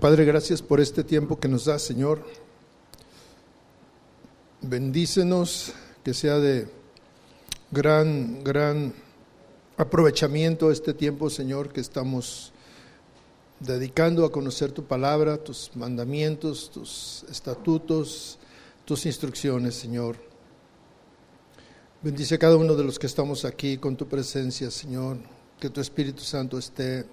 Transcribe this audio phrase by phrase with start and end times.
[0.00, 2.22] Padre, gracias por este tiempo que nos da, Señor.
[4.60, 5.72] Bendícenos,
[6.04, 6.68] que sea de
[7.70, 8.92] gran, gran
[9.78, 12.52] aprovechamiento este tiempo, Señor, que estamos
[13.58, 18.38] dedicando a conocer tu palabra, tus mandamientos, tus estatutos,
[18.84, 20.16] tus instrucciones, Señor.
[22.02, 25.16] Bendice a cada uno de los que estamos aquí con tu presencia, Señor.
[25.58, 27.06] Que tu Espíritu Santo esté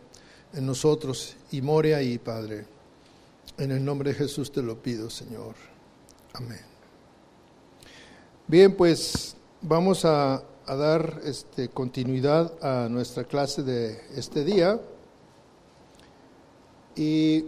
[0.53, 2.65] en nosotros y more ahí, Padre.
[3.57, 5.55] En el nombre de Jesús te lo pido, Señor.
[6.33, 6.61] Amén.
[8.47, 14.79] Bien, pues vamos a, a dar este, continuidad a nuestra clase de este día.
[16.95, 17.45] Y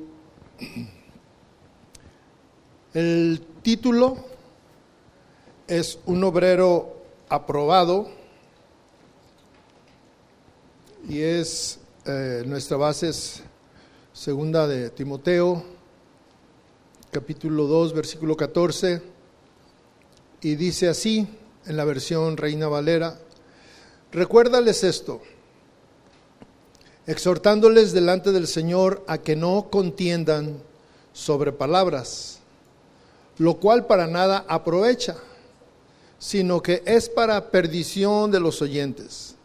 [2.94, 4.18] el título
[5.68, 6.96] es Un obrero
[7.30, 8.08] aprobado
[11.08, 13.42] y es eh, nuestra base es
[14.14, 15.64] segunda de Timoteo,
[17.10, 19.02] capítulo 2, versículo 14,
[20.42, 21.28] y dice así
[21.66, 23.20] en la versión Reina Valera,
[24.12, 25.22] recuérdales esto
[27.08, 30.58] exhortándoles delante del Señor a que no contiendan
[31.12, 32.40] sobre palabras,
[33.40, 35.18] lo cual para nada aprovecha,
[36.20, 39.36] sino que es para perdición de los oyentes.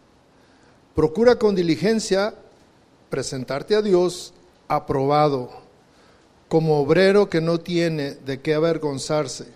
[0.94, 2.34] Procura con diligencia
[3.10, 4.32] presentarte a Dios
[4.68, 5.50] aprobado,
[6.48, 9.46] como obrero que no tiene de qué avergonzarse,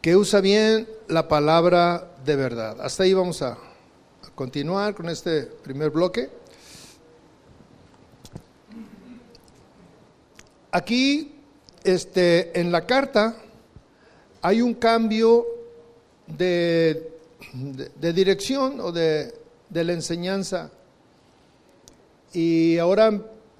[0.00, 2.80] que usa bien la palabra de verdad.
[2.80, 3.58] Hasta ahí vamos a,
[4.34, 6.28] continuar con este primer bloque.
[10.72, 11.36] Aquí,
[11.84, 13.36] este, en la carta,
[14.42, 15.46] hay un cambio
[16.26, 17.12] de,
[17.52, 19.32] de, dirección o de,
[19.70, 20.70] de, la enseñanza.
[22.34, 23.12] Y ahora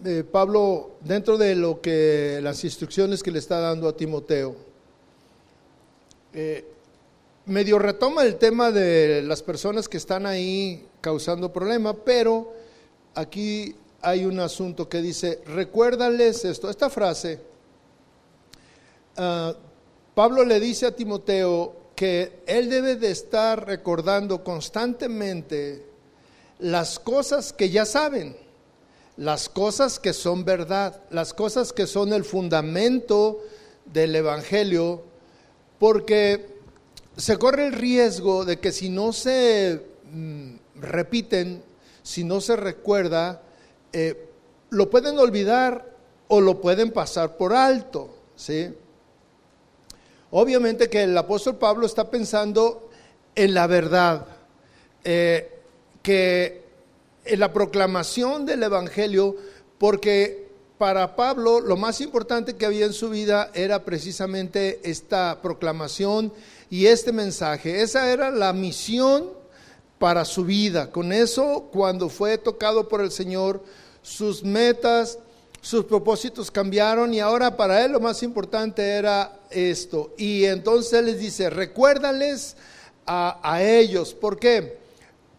[0.05, 4.57] eh, Pablo, dentro de lo que las instrucciones que le está dando a Timoteo,
[6.33, 6.65] eh,
[7.47, 12.53] medio retoma el tema de las personas que están ahí causando problema, pero
[13.15, 17.41] aquí hay un asunto que dice, recuérdales esto, esta frase,
[19.17, 19.55] uh,
[20.15, 25.87] Pablo le dice a Timoteo que él debe de estar recordando constantemente
[26.59, 28.44] las cosas que ya saben,
[29.17, 33.41] las cosas que son verdad, las cosas que son el fundamento
[33.87, 35.03] del Evangelio,
[35.79, 36.55] porque
[37.17, 39.81] se corre el riesgo de que si no se
[40.11, 41.63] mm, repiten,
[42.03, 43.43] si no se recuerda,
[43.93, 44.29] eh,
[44.71, 45.95] lo pueden olvidar
[46.29, 48.69] o lo pueden pasar por alto, ¿sí?
[50.31, 52.91] Obviamente que el apóstol Pablo está pensando
[53.37, 54.27] en la verdad,
[55.05, 55.61] eh,
[56.03, 56.64] que
[57.25, 59.37] en la proclamación del Evangelio,
[59.79, 60.49] porque
[60.79, 66.33] para Pablo lo más importante que había en su vida era precisamente esta proclamación
[66.71, 67.83] y este mensaje.
[67.83, 69.31] Esa era la misión
[69.99, 70.91] para su vida.
[70.91, 73.63] Con eso, cuando fue tocado por el Señor,
[74.03, 75.19] sus metas,
[75.61, 80.13] sus propósitos cambiaron y ahora para él lo más importante era esto.
[80.19, 82.57] Y entonces les dice, recuérdales
[83.07, 84.13] a, ellos.
[84.15, 84.79] ¿Por qué?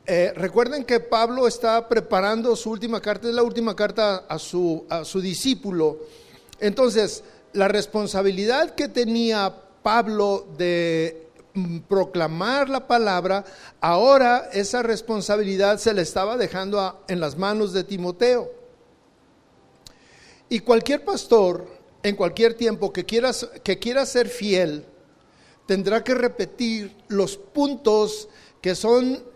[0.07, 4.85] Eh, recuerden que Pablo está preparando su última carta, es la última carta a su,
[5.15, 5.97] discípulo.
[6.59, 7.23] Entonces,
[7.53, 9.51] la responsabilidad que tenía
[9.81, 13.45] Pablo de mm, proclamar la palabra,
[13.81, 18.51] ahora esa responsabilidad se le estaba dejando en las manos de Timoteo.
[20.49, 21.65] Y cualquier pastor,
[22.03, 23.31] en cualquier tiempo que quiera,
[23.63, 24.85] que quiera ser fiel,
[25.65, 28.29] tendrá que repetir los puntos
[28.61, 29.33] que son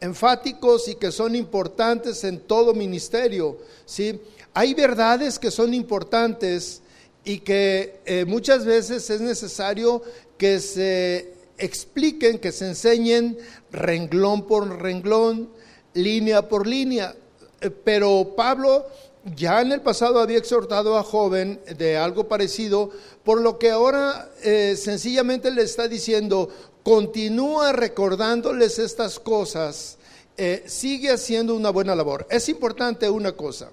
[0.00, 3.58] enfáticos y que son importantes en todo ministerio.
[3.84, 4.20] ¿sí?
[4.52, 6.82] Hay verdades que son importantes
[7.24, 10.02] y que eh, muchas veces es necesario
[10.36, 13.38] que se expliquen, que se enseñen
[13.72, 15.48] renglón por renglón,
[15.94, 17.14] línea por línea.
[17.60, 18.86] Eh, pero Pablo
[19.34, 22.90] ya en el pasado había exhortado a joven de algo parecido,
[23.24, 26.50] por lo que ahora eh, sencillamente le está diciendo,
[26.84, 29.96] continúa recordándoles estas cosas,
[30.36, 32.26] eh, sigue haciendo una buena labor.
[32.30, 33.70] Es importante una cosa,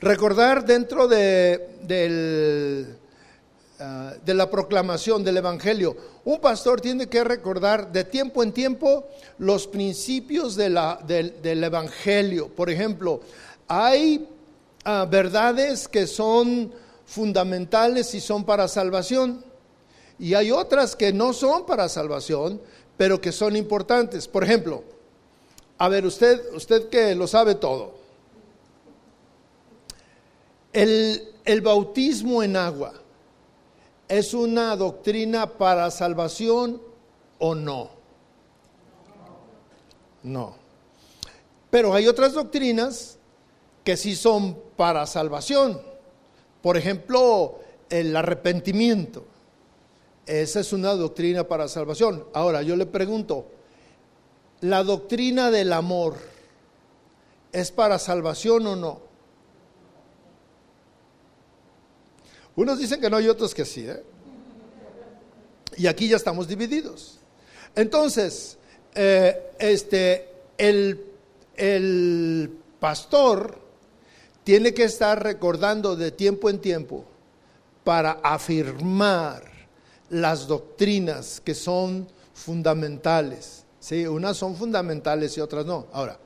[0.00, 2.96] recordar dentro de,
[3.78, 9.06] ah, de la proclamación del Evangelio, un pastor tiene que recordar de tiempo en tiempo
[9.38, 10.74] los principios del,
[11.06, 12.48] del Evangelio.
[12.48, 13.20] Por ejemplo,
[13.68, 14.28] hay
[14.84, 16.72] ah, verdades que son
[17.06, 19.53] fundamentales y son para salvación.
[20.18, 22.60] Y hay otras que no son para salvación,
[22.96, 24.28] pero que son importantes.
[24.28, 24.84] Por ejemplo,
[25.78, 27.94] a ver, usted, usted que lo sabe todo.
[30.72, 32.94] El, el bautismo en agua
[34.08, 36.80] es una doctrina para salvación
[37.38, 37.90] o no?
[40.22, 40.56] No.
[41.70, 43.18] Pero hay otras doctrinas
[43.82, 45.80] que sí son para salvación.
[46.62, 47.60] Por ejemplo,
[47.90, 49.24] el arrepentimiento.
[50.26, 52.24] Esa es una doctrina para salvación.
[52.32, 53.46] Ahora, yo le pregunto,
[54.60, 56.16] ¿la doctrina del amor
[57.52, 59.00] es para salvación o no?
[62.56, 63.86] Unos dicen que no y otros que sí.
[63.86, 64.02] ¿eh?
[65.76, 67.18] Y aquí ya estamos divididos.
[67.74, 68.56] Entonces,
[68.94, 71.04] eh, este, el,
[71.56, 72.50] el
[72.80, 73.58] pastor
[74.44, 77.04] tiene que estar recordando de tiempo en tiempo
[77.82, 79.53] para afirmar
[80.10, 83.64] las doctrinas que son fundamentales.
[83.80, 84.06] ¿sí?
[84.06, 85.86] Unas son fundamentales y otras no.
[85.92, 86.18] Ahora,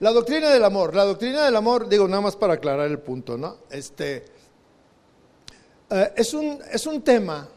[0.00, 0.94] la doctrina del amor.
[0.94, 3.58] La doctrina del amor, digo nada más para aclarar el punto, ¿no?
[3.70, 4.24] Este,
[5.90, 7.48] eh, es, un, es un tema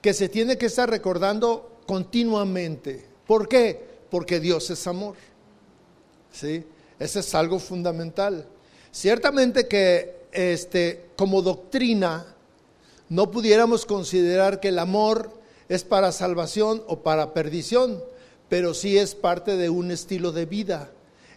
[0.00, 3.06] que se tiene que estar recordando continuamente.
[3.26, 3.98] ¿Por qué?
[4.10, 5.14] Porque Dios es amor.
[6.32, 6.64] ¿Sí?
[6.98, 8.46] Ese es algo fundamental.
[8.90, 12.34] Ciertamente que este, como doctrina
[13.08, 15.32] no pudiéramos considerar que el amor
[15.68, 18.02] es para salvación o para perdición,
[18.48, 20.90] pero sí es parte de un estilo de vida.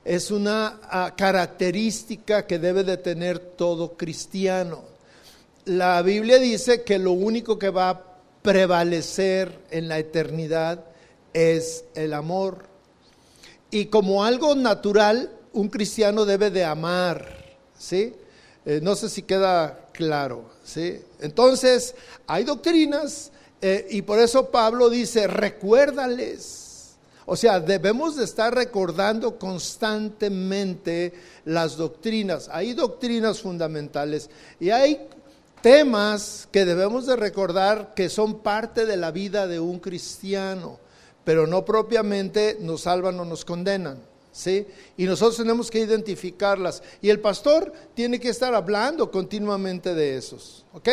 [0.04, 4.84] Es una ah, característica que debe de tener todo cristiano.
[5.66, 8.04] La Biblia dice que lo único que va a
[8.42, 10.86] prevalecer en la eternidad
[11.34, 12.66] es el amor.
[13.70, 18.16] Y como algo natural, un cristiano debe de amar, ¿sí?
[18.66, 21.96] Eh, no sé si queda claro, Entonces,
[22.28, 23.32] hay doctrinas
[23.62, 26.96] eh, y por eso Pablo dice, recuérdales.
[27.26, 31.14] O sea, debemos de estar recordando constantemente
[31.46, 32.50] las doctrinas.
[32.52, 34.30] Hay doctrinas fundamentales
[34.60, 35.08] y hay
[35.62, 40.80] temas que debemos de recordar que son parte de la vida de un cristiano,
[41.24, 44.11] pero no propiamente nos salvan o nos condenan.
[44.32, 44.66] ¿Sí?
[44.98, 46.82] Y nosotros tenemos que identificarlas.
[47.02, 50.66] Y el pastor tiene que estar hablando continuamente de esos.
[50.74, 50.90] ¿Ok?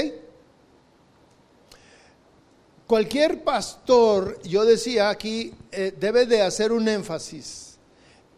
[2.88, 7.68] Cualquier pastor, yo decía aquí, eh, debe de hacer un énfasis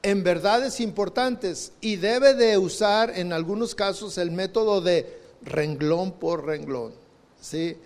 [0.02, 6.47] en verdades importantes y debe de usar en algunos casos el método de renglón por
[6.47, 6.93] renglón,
[7.41, 7.76] ¿sí?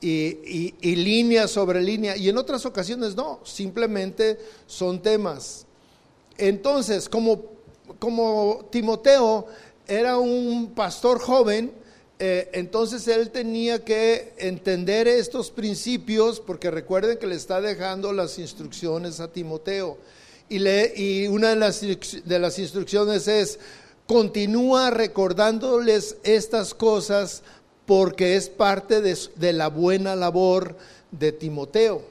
[0.00, 5.66] Y, y, línea sobre línea, y en otras ocasiones no, simplemente son temas.
[6.38, 7.44] Entonces, como,
[7.98, 9.46] como Timoteo
[9.86, 11.72] era un pastor joven,
[12.18, 18.38] eh, entonces él tenía que entender estos principios, porque recuerden que le está dejando las
[18.38, 19.98] instrucciones a Timoteo.
[20.48, 20.58] Y,
[20.96, 23.58] y una de las, de las instrucciones es,
[24.06, 27.42] continúa recordándoles estas cosas
[27.86, 30.76] porque es parte de, la buena labor
[31.10, 32.02] de Timoteo.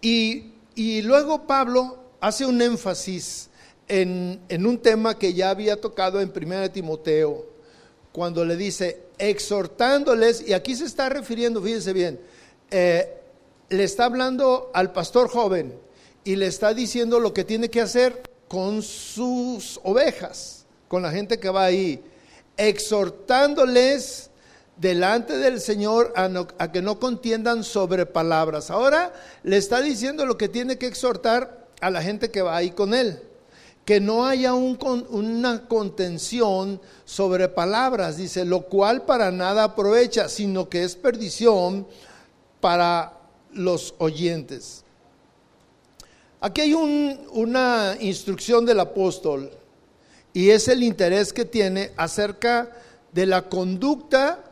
[0.00, 0.52] Y,
[1.02, 3.50] luego Pablo hace un énfasis
[3.88, 7.44] en, un tema que ya había tocado en 1 Timoteo,
[8.12, 12.20] cuando le dice, exhortándoles, y aquí se está refiriendo, fíjense bien,
[12.70, 13.18] eh,
[13.70, 15.74] le está hablando al pastor joven
[16.22, 21.40] y le está diciendo lo que tiene que hacer con sus ovejas, con la gente
[21.40, 22.00] que va ahí,
[22.56, 24.30] exhortándoles
[24.76, 28.70] delante del Señor a, que no contiendan sobre palabras.
[28.70, 32.70] Ahora le está diciendo lo que tiene que exhortar a la gente que va ahí
[32.70, 33.20] con él.
[33.84, 40.84] Que no haya una contención sobre palabras, dice, lo cual para nada aprovecha, sino que
[40.84, 41.86] es perdición
[42.60, 43.18] para
[43.52, 44.84] los oyentes.
[46.40, 49.50] Aquí hay una instrucción del apóstol
[50.32, 52.70] y es el interés que tiene acerca
[53.12, 54.44] de la conducta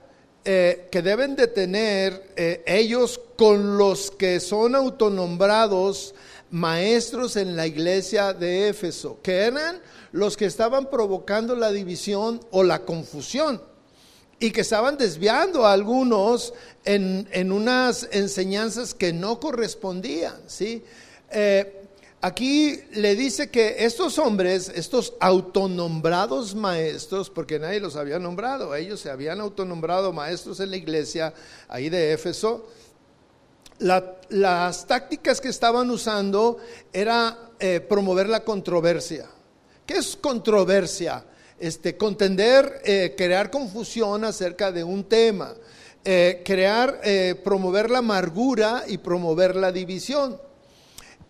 [0.44, 6.14] eh, que deben de tener eh, ellos con los que son autonombrados
[6.50, 9.80] maestros en la iglesia de Éfeso, que eran
[10.12, 13.62] los que estaban provocando la división o la confusión
[14.38, 16.54] y que estaban desviando a algunos
[16.84, 20.82] en, unas enseñanzas que no correspondían, ¿sí?
[21.30, 21.80] Eh,
[22.22, 29.00] Aquí le dice que estos hombres, estos autonombrados maestros, porque nadie los había nombrado, ellos
[29.00, 31.32] se habían autonombrado maestros en la iglesia
[31.66, 32.68] ahí de Éfeso,
[33.80, 36.58] las tácticas que estaban usando
[36.92, 39.26] era eh, promover la controversia.
[39.86, 41.24] ¿Qué es controversia?
[41.58, 45.54] Este, contender, eh, crear confusión acerca de un tema,
[46.04, 47.00] eh, crear,
[47.44, 50.40] promover la amargura y promover la división.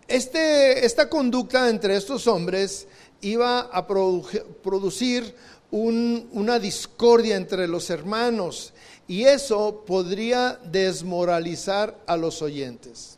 [0.07, 2.87] Este, esta conducta entre estos hombres
[3.21, 5.35] iba a producir
[5.71, 8.73] una discordia entre los hermanos
[9.11, 13.17] y eso podría desmoralizar a los oyentes.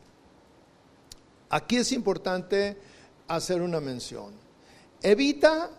[1.51, 2.75] Aquí es importante
[3.27, 4.33] hacer una mención.
[5.03, 5.69] Evita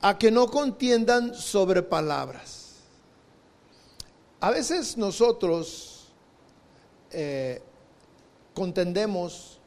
[0.00, 2.76] a que no contiendan sobre palabras.
[4.40, 6.06] A veces nosotros
[7.10, 7.60] eh,
[8.54, 9.60] contendemos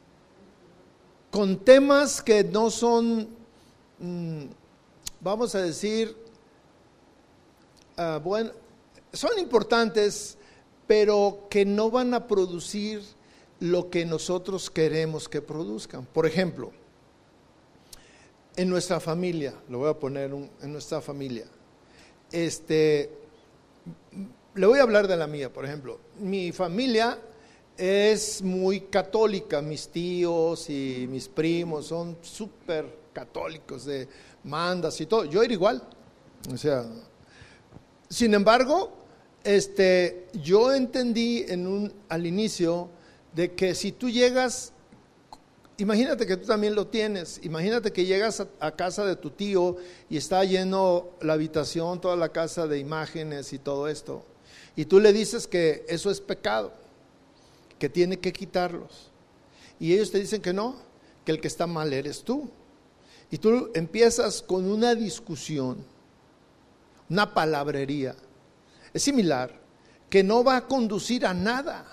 [1.30, 3.28] con temas que no son,
[4.00, 4.46] mm,
[5.20, 6.23] vamos a decir,
[7.96, 8.50] ah, bueno,
[9.12, 10.36] son importantes,
[10.86, 13.02] pero que no van a producir
[13.60, 16.04] lo que nosotros queremos que produzcan.
[16.04, 16.72] Por ejemplo,
[18.56, 21.46] en nuestra familia, lo voy a poner en nuestra familia,
[22.30, 23.10] este,
[24.54, 25.98] le voy a hablar de la mía, por ejemplo.
[26.18, 27.18] Mi familia
[27.76, 34.08] es muy católica, mis tíos y mis primos son súper católicos de
[34.44, 35.24] mandas y todo.
[35.24, 35.82] Yo era igual.
[36.52, 36.84] O sea,
[38.08, 38.92] sin embargo,
[39.44, 42.88] este, yo entendí en un, al inicio
[43.34, 44.72] de que si tú llegas,
[45.76, 49.76] imagínate que tú también lo tienes, imagínate que llegas a, casa de tu tío
[50.08, 54.24] y está lleno la habitación, toda la casa de imágenes y todo esto,
[54.76, 56.72] y tú le dices que eso es pecado,
[57.78, 59.10] que tiene que quitarlos,
[59.78, 60.76] y ellos te dicen que no,
[61.24, 62.48] que el que está mal eres tú,
[63.30, 65.84] y tú empiezas con una discusión,
[67.08, 68.14] una palabrería,
[68.92, 69.60] es similar,
[70.08, 71.84] que no va a conducir a nada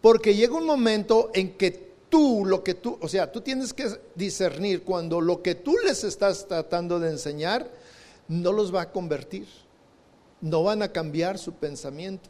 [0.00, 3.88] porque llega un momento en que tú, lo que tú, o sea, tú tienes que
[4.14, 7.70] discernir cuando lo que tú les estás tratando de enseñar
[8.28, 9.46] no los va a convertir,
[10.40, 12.28] no van a cambiar su pensamiento.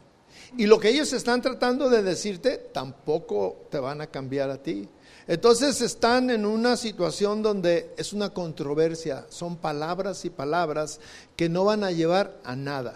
[0.57, 4.87] Y lo que ellos están tratando de decirte tampoco te van a cambiar a ti.
[5.29, 10.99] Entonces están en una situación donde es una controversia, son palabras y palabras
[11.35, 12.95] que no van a llevar a nada.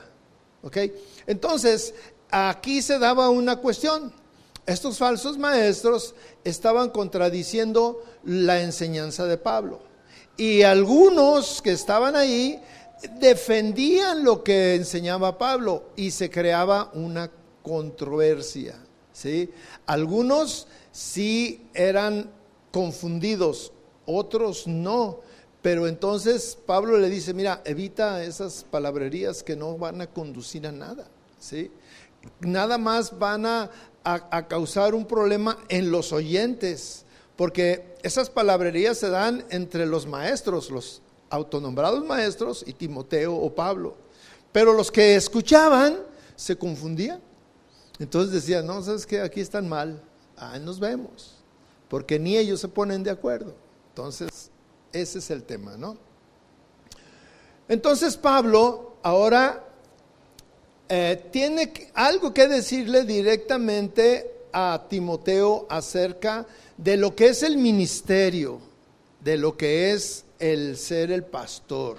[0.64, 0.78] ¿Ok?
[1.28, 1.94] Entonces,
[2.32, 4.12] aquí se daba una cuestión.
[4.66, 9.82] Estos falsos maestros estaban contradiciendo la enseñanza de Pablo.
[10.36, 12.60] Y algunos que estaban ahí
[13.20, 17.30] defendían lo que enseñaba Pablo y se creaba una
[17.62, 18.76] controversia.
[19.12, 19.52] ¿sí?
[19.86, 22.30] Algunos sí eran
[22.72, 23.74] confundidos,
[24.06, 25.20] otros no.
[25.62, 30.72] Pero entonces Pablo le dice, mira, evita esas palabrerías que no van a conducir a
[30.72, 31.08] nada.
[31.40, 31.72] ¿sí?
[32.42, 33.72] Nada más van a,
[34.04, 40.70] a, causar un problema en los oyentes, porque esas palabrerías se dan entre los maestros,
[40.70, 43.96] los autonombrados maestros y Timoteo o Pablo.
[44.52, 45.98] Pero los que escuchaban
[46.36, 47.22] se confundían.
[48.00, 50.02] Entonces decían, no, sabes que aquí están mal,
[50.38, 51.36] ahí nos vemos,
[51.90, 53.54] porque ni ellos se ponen de acuerdo.
[53.90, 54.50] Entonces,
[54.92, 55.98] ese es el tema, ¿no?
[57.68, 59.64] Entonces Pablo ahora
[60.90, 66.46] eh, tiene algo que decirle directamente a Timoteo acerca
[66.78, 68.60] de lo que es el ministerio,
[69.22, 71.98] de lo que es el ser el pastor.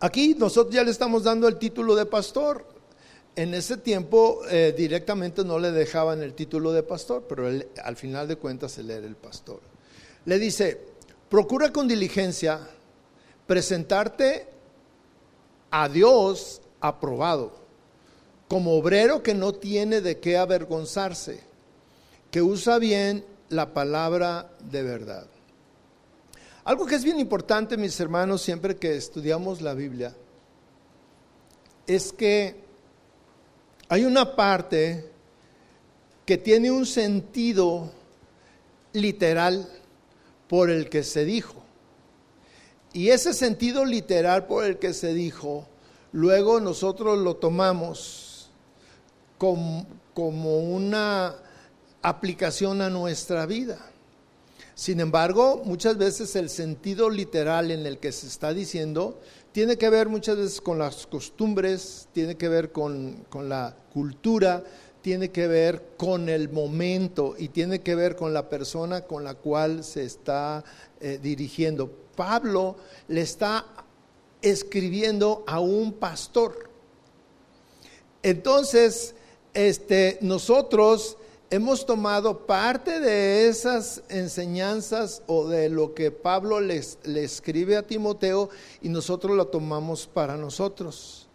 [0.00, 2.73] Aquí nosotros ya le estamos dando el título de pastor.
[3.36, 7.96] En ese tiempo eh, directamente no le dejaban el título de pastor, pero él, al
[7.96, 9.60] final de cuentas él era el pastor.
[10.24, 10.80] Le dice,
[11.28, 12.60] procura con diligencia
[13.46, 14.46] presentarte
[15.70, 17.52] a Dios aprobado,
[18.46, 21.40] como obrero que no tiene de qué avergonzarse,
[22.30, 25.26] que usa bien la palabra de verdad.
[26.62, 30.14] Algo que es bien importante, mis hermanos, siempre que estudiamos la Biblia,
[31.86, 32.63] es que
[33.88, 35.10] hay una parte
[36.24, 37.90] que tiene un sentido
[38.92, 39.68] literal
[40.48, 41.62] por el que se dijo.
[42.92, 45.66] Y ese sentido literal por el que se dijo
[46.14, 48.48] luego nosotros lo tomamos
[49.36, 51.34] como, una
[52.02, 53.78] aplicación a nuestra vida.
[54.76, 59.20] Sin embargo, muchas veces el sentido literal en el que se está diciendo
[59.54, 64.64] tiene que ver muchas veces con las costumbres, tiene que ver con, la cultura,
[65.00, 69.34] tiene que ver con el momento y tiene que ver con la persona con la
[69.34, 70.64] cual se está
[71.00, 71.88] eh, dirigiendo.
[72.16, 72.74] Pablo
[73.06, 73.64] le está
[74.42, 76.68] escribiendo a un pastor.
[78.24, 79.14] Entonces,
[79.52, 81.16] este, nosotros
[81.54, 86.82] hemos tomado parte de esas enseñanzas o de lo que Pablo le
[87.22, 88.50] escribe a Timoteo
[88.82, 91.28] y nosotros lo tomamos para nosotros.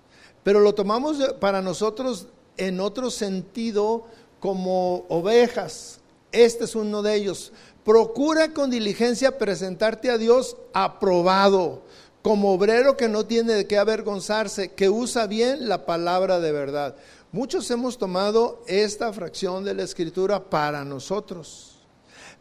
[0.44, 4.06] Pero lo tomamos para nosotros en otro sentido
[4.40, 6.00] como ovejas.
[6.32, 7.54] Este es uno de ellos
[7.90, 11.82] procura con diligencia presentarte a Dios aprobado,
[12.22, 16.96] como obrero que no tiene de qué avergonzarse, que usa bien la palabra de verdad.
[17.32, 21.76] Muchos hemos tomado esta fracción de la escritura para nosotros,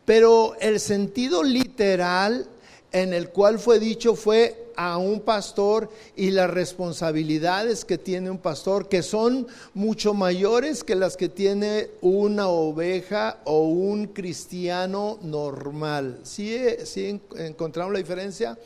[0.07, 2.47] pero el sentido literal
[2.91, 8.39] en el cual fue dicho fue a un pastor y las responsabilidades que tiene un
[8.39, 16.21] pastor, que son mucho mayores que las que tiene una oveja o un cristiano normal.
[16.23, 18.57] ¿Sí, sí encontramos la diferencia?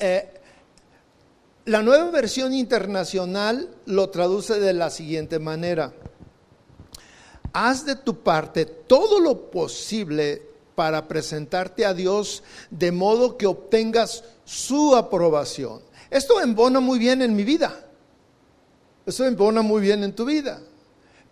[0.00, 0.28] Eh,
[1.66, 5.92] la nueva versión internacional lo traduce de la siguiente manera.
[7.52, 10.42] Haz de tu parte todo lo posible
[10.74, 15.80] para presentarte a Dios de modo que obtengas su aprobación.
[16.10, 17.80] Esto embona muy bien en mi vida.
[19.06, 20.60] Esto embona muy bien en tu vida.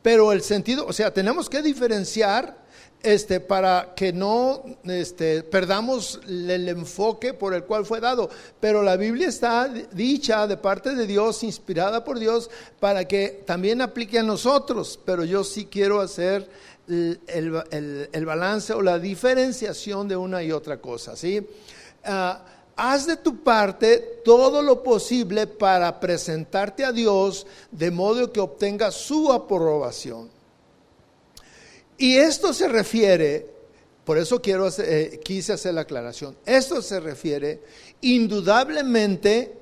[0.01, 2.62] Pero el sentido, o sea, tenemos que diferenciar
[3.03, 8.31] este, para que no este, perdamos el enfoque por el cual fue dado.
[8.61, 13.81] Pero la Biblia está dicha de parte de Dios, inspirada por Dios, para que también
[13.81, 14.99] aplique a nosotros.
[15.05, 16.49] Pero yo sí quiero hacer
[16.87, 21.17] el, balance o la diferenciación de una y otra cosa.
[21.17, 21.47] ¿sí?
[22.05, 22.45] Ah,
[22.77, 28.95] haz de tu parte todo lo posible para presentarte a Dios de modo que obtengas
[28.95, 30.31] su aprobación.
[32.03, 33.47] Y esto se refiere,
[34.05, 37.63] por eso quiero eh, quise hacer la aclaración, esto se refiere
[38.01, 39.53] indudablemente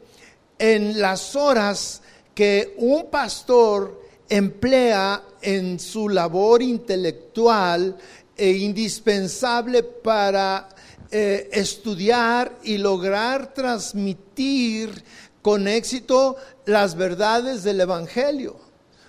[0.59, 2.01] en las horas
[2.35, 7.99] que un pastor emplea en su labor intelectual
[8.35, 10.67] e indispensable para
[11.11, 15.05] eh, estudiar y lograr transmitir
[15.43, 18.57] con éxito las verdades del Evangelio.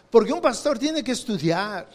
[0.10, 1.88] Porque un pastor tiene que estudiar,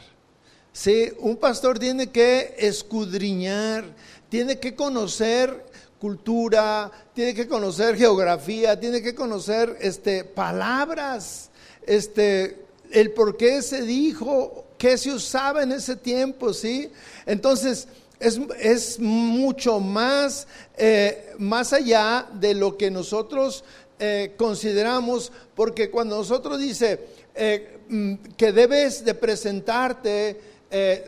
[0.76, 1.10] ¿sí?
[1.20, 3.84] un pastor tiene que escudriñar,
[4.28, 5.64] tiene que conocer
[5.98, 11.48] cultura, tiene que conocer geografía, tiene que conocer este, palabras,
[11.86, 16.90] este, el por qué se dijo, qué se usaba en ese tiempo, ¿sí?
[17.24, 17.88] Entonces,
[18.20, 20.46] es, mucho más,
[20.76, 23.64] eh, más allá de lo que nosotros
[23.98, 27.00] eh, consideramos, porque cuando nosotros dice
[27.34, 30.55] eh, mm, que debes de presentarte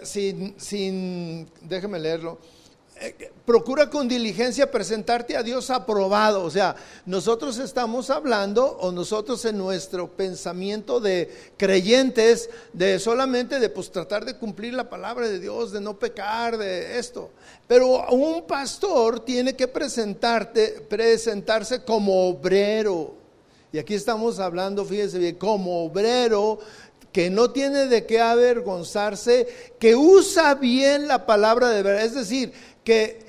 [0.03, 2.39] sin, sin, déjeme leerlo,
[3.45, 6.43] procura con diligencia presentarte a Dios aprobado.
[6.45, 13.69] O sea, nosotros estamos hablando, o nosotros en nuestro pensamiento de creyentes, de solamente de
[13.69, 17.31] pues tratar de cumplir la palabra de Dios, de no pecar, de esto.
[17.67, 23.15] Pero un pastor tiene que presentarte, presentarse como obrero.
[23.71, 26.59] Y aquí estamos hablando, fíjese bien, como obrero
[27.13, 32.05] que no tiene de qué avergonzarse, que usa bien la palabra de verdad.
[32.05, 32.53] Es decir,
[32.85, 33.21] que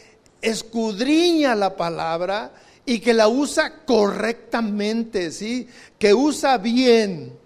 [0.42, 2.52] escudriña la palabra
[2.86, 5.68] y que la usa correctamente, ¿sí?
[5.98, 7.38] Que usa bien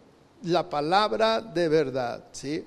[0.44, 2.66] la palabra de verdad, ¿sí?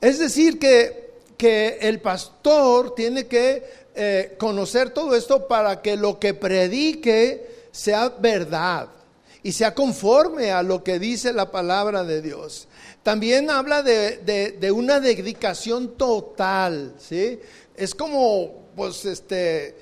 [0.00, 6.18] Es decir, que, que el pastor tiene que eh, conocer todo esto para que lo
[6.18, 8.88] que predique sea verdad
[9.44, 12.66] y sea conforme a lo que dice la palabra de Dios.
[13.04, 17.38] También habla de, de una dedicación total, ¿sí?
[17.76, 19.76] es como, pues, este,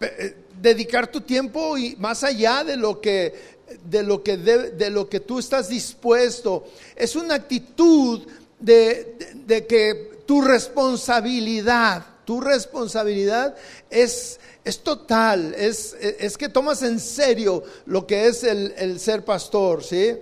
[0.00, 5.08] eh, dedicar tu tiempo y más allá de lo que de lo que de, lo
[5.08, 6.64] que tú estás dispuesto.
[6.96, 8.26] Es una actitud
[8.58, 13.54] de, que tu responsabilidad, tu responsabilidad
[13.90, 19.24] es, es total, es, es, que tomas en serio lo que es el, el ser
[19.24, 20.14] pastor, ¿sí?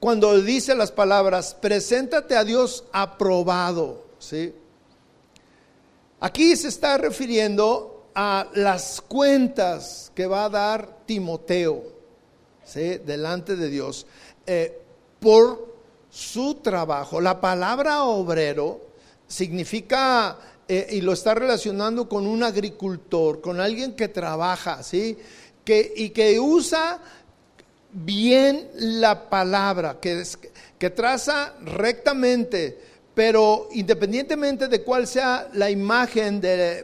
[0.00, 4.52] Cuando dice las palabras, preséntate a Dios aprobado, ¿sí?
[6.18, 11.84] Aquí se está refiriendo a las cuentas que va a dar Timoteo
[12.74, 14.06] delante de Dios
[14.46, 14.80] eh,
[15.18, 15.74] por
[16.10, 17.20] su trabajo.
[17.20, 18.80] La palabra obrero
[19.26, 20.36] significa,
[20.72, 25.18] eh, y lo está relacionando con un agricultor, con alguien que trabaja, ¿sí?
[25.64, 27.00] Que, y que usa
[27.92, 30.22] bien la palabra, que,
[30.78, 36.40] que traza rectamente pero independientemente de cuál sea la imagen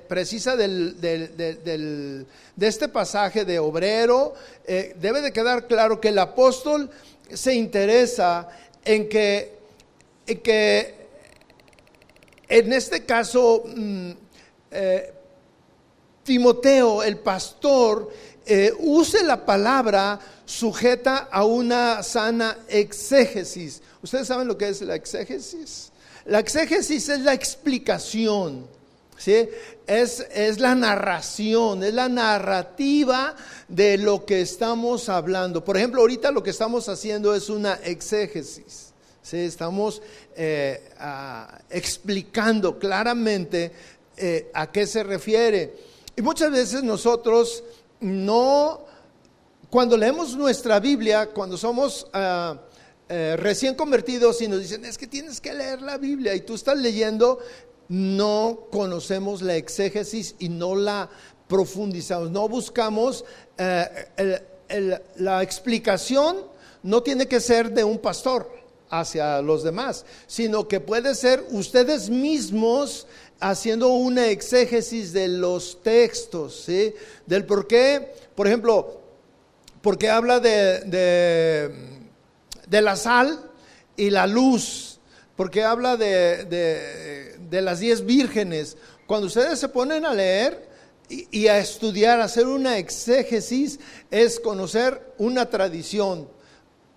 [0.08, 2.26] precisa de
[2.60, 4.34] este pasaje de obrero,
[4.66, 6.90] eh, debe de quedar claro que el apóstol
[7.32, 8.48] se interesa
[8.84, 9.52] en que,
[10.26, 10.95] en, que,
[12.48, 14.10] en este caso mm,
[14.70, 15.12] eh,
[16.22, 18.10] Timoteo, el pastor,
[18.44, 23.82] eh, use la palabra sujeta a una sana exégesis.
[24.02, 25.92] ¿Ustedes saben lo que es la exégesis?
[26.26, 28.66] La exégesis es la explicación,
[29.16, 29.48] ¿sí?
[29.86, 33.36] Es, es la narración, es la narrativa
[33.68, 35.64] de lo que estamos hablando.
[35.64, 38.92] Por ejemplo, ahorita lo que estamos haciendo es una exégesis.
[39.22, 39.38] ¿sí?
[39.38, 40.02] Estamos
[40.38, 40.82] eh,
[41.70, 43.72] explicando claramente
[44.18, 45.74] eh, a qué se refiere.
[46.14, 47.64] Y muchas veces nosotros
[48.00, 48.84] no,
[49.70, 52.60] cuando leemos nuestra Biblia, cuando somos ah,
[53.08, 56.54] eh, recién convertidos y nos dicen, es que tienes que leer la Biblia y tú
[56.54, 57.38] estás leyendo,
[57.88, 61.08] no conocemos la exégesis y no la
[61.48, 63.24] profundizamos, no buscamos
[63.56, 66.36] la explicación,
[66.82, 72.10] no tiene que ser de un pastor hacia los demás, sino que puede ser ustedes
[72.10, 73.06] mismos
[73.40, 76.94] haciendo una exégesis de los textos, ¿sí?
[77.26, 79.00] Del por qué, por ejemplo,
[79.82, 81.74] porque habla de, de,
[82.66, 83.50] de la sal
[83.96, 85.00] y la luz,
[85.36, 88.76] porque habla de, de las diez vírgenes.
[89.06, 90.68] Cuando ustedes se ponen a leer
[91.08, 93.78] y, a estudiar, hacer una exégesis,
[94.10, 96.28] es conocer una tradición.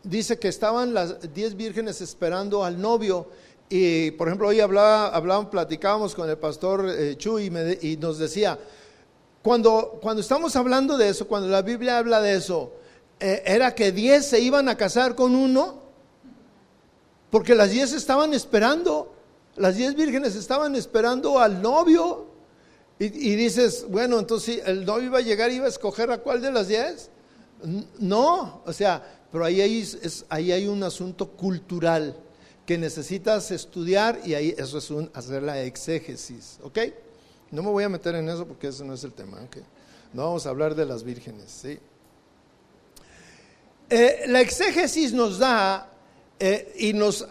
[0.03, 3.27] Dice que estaban las diez vírgenes esperando al novio.
[3.69, 8.57] Y por ejemplo, hoy hablaba, hablaban, platicábamos con el pastor eh, Chuy y, nos decía,
[9.43, 12.71] cuando, cuando estamos hablando de eso, cuando la Biblia habla de eso,
[13.19, 15.81] eh, era que diez se iban a casar con uno,
[17.29, 19.13] porque las diez estaban esperando.
[19.55, 22.27] Las diez vírgenes estaban esperando al novio.
[22.97, 26.41] Y, dices, bueno, entonces el novio iba a llegar y iba a escoger a cuál
[26.41, 27.09] de las diez.
[27.97, 29.87] No, o sea, pero ahí hay,
[30.29, 32.15] ahí hay un asunto cultural
[32.65, 36.79] que necesitas estudiar y ahí eso es hacer la exégesis, ¿ok?
[37.51, 39.57] No me voy a meter en eso porque ese no es el tema, ¿ok?
[40.13, 41.79] No vamos a hablar de las vírgenes, ¿sí?
[43.89, 45.89] Eh, la exégesis nos da
[46.39, 47.25] eh, y nos,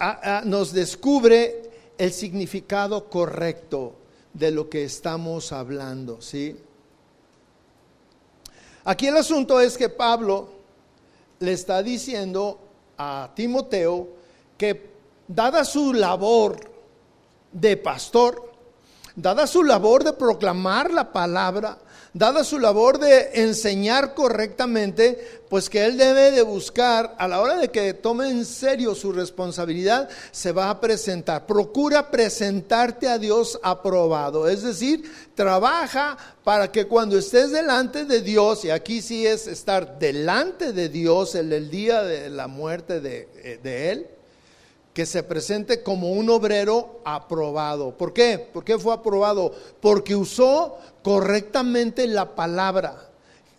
[0.44, 3.94] nos descubre el significado correcto
[4.32, 6.56] de lo que estamos hablando, ¿sí?
[8.84, 10.57] Aquí el asunto es que Pablo
[11.40, 12.58] le está diciendo
[12.96, 14.08] a Timoteo
[14.56, 14.90] que
[15.26, 16.58] dada su labor
[17.52, 18.52] de pastor,
[19.14, 21.78] dada su labor de proclamar la palabra,
[22.12, 27.56] dada su labor de enseñar correctamente, pues que él debe de buscar, a la hora
[27.56, 31.46] de que tome en serio su responsabilidad, se va a presentar.
[31.46, 38.64] Procura presentarte a Dios aprobado, es decir, trabaja para que cuando estés delante de Dios,
[38.64, 43.28] y aquí sí es estar delante de Dios en el día de la muerte de,
[43.42, 44.06] eh, de Él,
[44.98, 47.96] que se presente como un obrero aprobado.
[47.96, 48.36] ¿Por qué?
[48.36, 49.54] ¿Por qué fue aprobado?
[49.80, 53.08] Porque usó correctamente la palabra,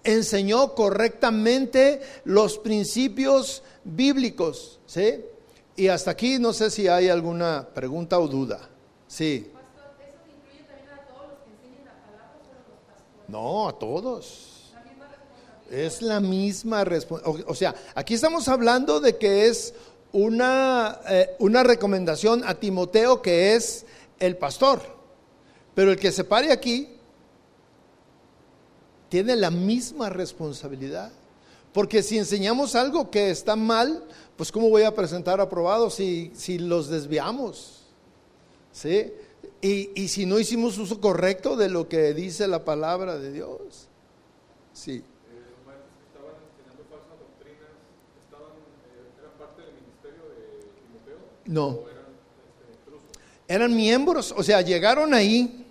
[0.03, 5.23] enseñó correctamente los principios bíblicos, ¿sí?
[5.77, 8.59] Y hasta aquí no sé si hay alguna pregunta o duda.
[9.07, 9.49] Sí.
[13.29, 14.73] No, a todos.
[15.71, 17.49] Es la misma responsabilidad.
[17.49, 19.73] O sea, aquí estamos hablando de que es
[20.11, 23.85] una, eh, una recomendación a Timoteo que es
[24.19, 24.81] el pastor.
[25.75, 26.89] Pero el que se pare aquí
[29.09, 31.11] tiene la misma responsabilidad.
[31.73, 34.03] Porque si enseñamos algo que está mal,
[34.35, 37.83] pues ¿cómo voy a presentar aprobado si, si los desviamos?
[38.71, 39.11] ¿Sí?
[39.61, 43.87] Y, y, si no hicimos uso correcto de lo que dice la palabra de Dios.
[44.73, 45.03] Sí.
[51.49, 51.79] No.
[53.47, 55.65] Eran miembros, o sea, llegaron ahí,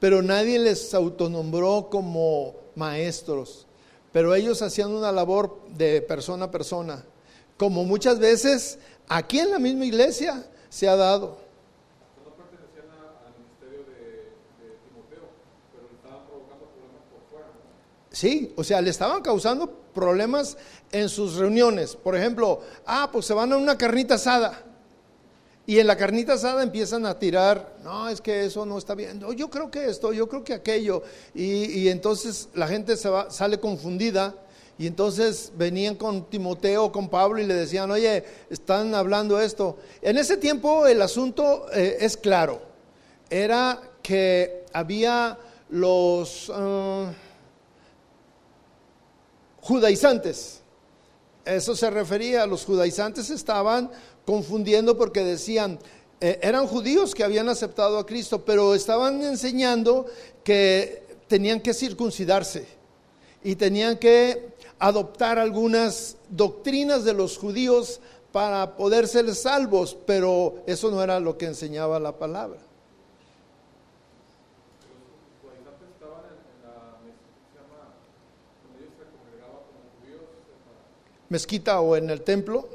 [0.00, 3.66] pero nadie les autonombró como maestros.
[4.10, 7.04] Pero ellos hacían una labor de persona a persona,
[7.58, 11.36] como muchas veces aquí en la misma iglesia se ha dado.
[12.24, 15.28] No pertenecían al ministerio de, Timoteo,
[15.74, 17.48] pero estaban provocando problemas por fuera.
[18.10, 20.56] Sí, o sea, le estaban causando problemas
[20.90, 21.96] en sus reuniones.
[21.96, 24.71] Por ejemplo, ah, pues se van a una carnita asada.
[25.72, 29.24] Y en la carnita asada empiezan a tirar, no, es que eso no está bien,
[29.34, 31.02] yo creo que esto, yo creo que aquello.
[31.34, 34.34] Y, entonces la gente se va, sale confundida.
[34.76, 39.78] Y entonces venían con Timoteo, con Pablo y le decían, oye, están hablando esto.
[40.02, 42.60] En ese tiempo el asunto eh, es claro.
[43.30, 45.38] Era que había
[45.70, 47.14] los ah,
[49.62, 50.60] judaizantes.
[51.46, 53.90] Eso se refería, los judaizantes estaban
[54.24, 55.78] confundiendo porque decían,
[56.20, 60.06] eh, eran judíos que habían aceptado a Cristo, pero estaban enseñando
[60.44, 62.66] que tenían que circuncidarse
[63.42, 70.90] y tenían que adoptar algunas doctrinas de los judíos para poder ser salvos, pero eso
[70.90, 72.58] no era lo que enseñaba la palabra.
[81.32, 82.68] mezquita o en el templo.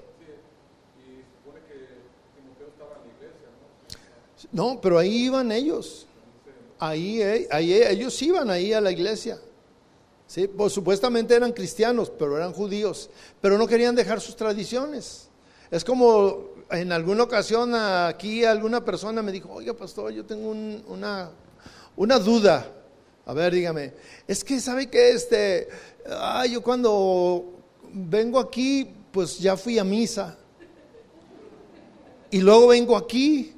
[4.52, 6.08] No, pero ahí iban ellos.
[6.80, 9.40] Ahí, eh, ahí eh, ellos iban ahí a la iglesia.
[10.28, 15.30] Sí, pues supuestamente eran cristianos, pero eran judíos, pero no querían dejar sus tradiciones.
[15.72, 21.32] Es como en alguna ocasión aquí alguna persona me dijo, oiga pastor, yo tengo una,
[21.96, 22.74] una duda.
[23.26, 23.94] A ver, dígame,
[24.28, 25.68] es que sabe que este,
[26.50, 27.46] yo cuando
[27.94, 30.38] vengo aquí, pues ya fui a misa.
[32.30, 33.57] Y luego vengo aquí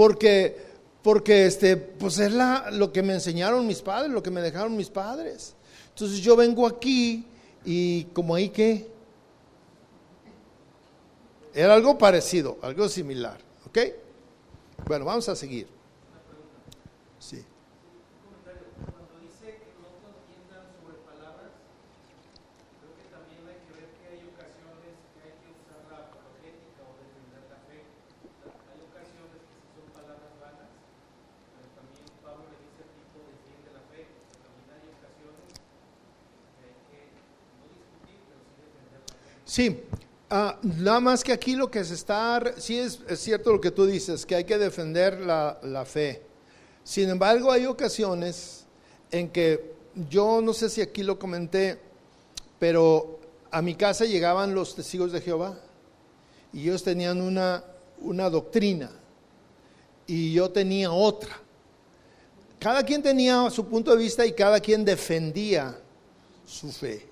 [0.00, 0.56] porque,
[1.02, 4.74] porque este, pues es la, lo que me enseñaron mis padres, lo que me dejaron
[4.74, 5.54] mis padres.
[5.90, 7.26] Entonces yo vengo aquí
[7.66, 8.90] y como ahí que
[11.52, 13.78] era algo parecido, algo similar, ¿ok?
[14.86, 15.68] Bueno, vamos a seguir.
[17.18, 17.44] Sí.
[39.50, 39.80] Sí,
[40.30, 43.84] ah, nada más que aquí lo que se está, sí es, cierto lo que tú
[43.84, 46.22] dices, que hay que defender la, la fe.
[46.84, 48.64] Sin embargo, hay ocasiones
[49.10, 49.74] en que
[50.08, 51.80] yo no sé si aquí lo comenté,
[52.60, 53.18] pero
[53.50, 55.58] a mi casa llegaban los testigos de Jehová
[56.52, 57.64] y ellos tenían una,
[58.02, 58.88] una doctrina
[60.06, 61.36] y yo tenía otra.
[62.60, 65.76] Cada quien tenía su punto de vista y cada quien defendía
[66.46, 67.09] su fe.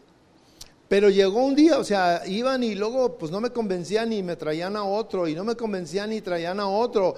[0.89, 4.37] Pero llegó un día, o sea, iban y luego pues no me convencían y me
[4.37, 7.15] traían a otro y no me convencían y traían a otro.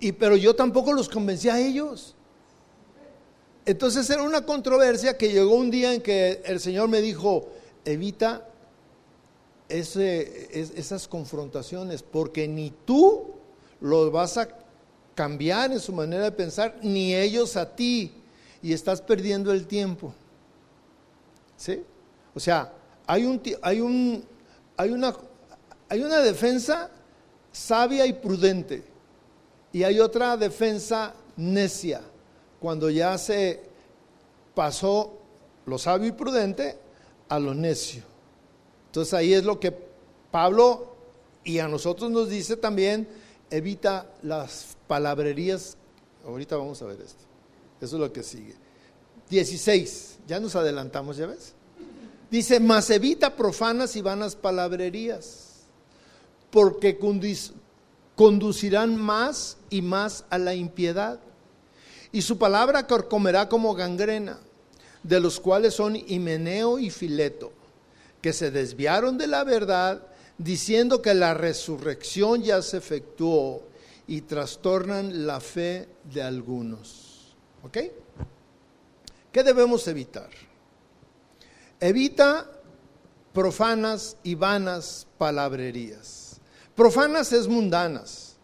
[0.00, 2.16] Y pero yo tampoco los convencía a ellos.
[3.66, 7.48] Entonces era una controversia que llegó un día en que el Señor me dijo,
[7.84, 8.48] evita
[9.68, 13.34] ese, esas confrontaciones, porque ni tú
[13.80, 14.48] los vas a
[15.14, 18.12] cambiar en su manera de pensar, ni ellos a ti,
[18.60, 20.12] y estás perdiendo el tiempo.
[21.56, 21.82] ¿Sí?
[22.34, 22.72] O sea,
[23.06, 24.24] hay, un, hay, un,
[24.76, 25.14] hay, una,
[25.90, 26.90] una defensa
[27.52, 28.84] sabia y prudente
[29.72, 32.00] y hay otra defensa necia,
[32.60, 33.60] cuando ya se
[34.54, 35.18] pasó
[35.66, 36.78] lo sabio y prudente
[37.28, 38.02] a lo necio.
[38.86, 39.76] Entonces ahí es lo que
[40.30, 40.94] Pablo
[41.42, 43.08] y a nosotros nos dice también,
[43.50, 45.76] evita las palabrerías.
[46.24, 47.24] Ahorita vamos a ver esto.
[47.80, 48.54] Eso es lo que sigue.
[49.28, 51.53] 16, ya nos adelantamos, ¿ya ves?
[52.30, 55.64] Dice, mas evita profanas y vanas palabrerías,
[56.50, 56.98] porque
[58.16, 61.20] conducirán más y más a la impiedad.
[62.12, 64.38] Y su palabra comerá como gangrena,
[65.02, 67.52] de los cuales son Himeneo y Fileto,
[68.20, 70.06] que se desviaron de la verdad,
[70.38, 73.62] diciendo que la resurrección ya se efectuó
[74.06, 77.34] y trastornan la fe de algunos.
[77.62, 77.78] ¿Ok?
[79.32, 80.30] ¿Qué debemos evitar?
[81.84, 82.50] Evita
[83.34, 86.40] profanas y vanas palabrerías.
[86.74, 88.36] Profanas es mundanas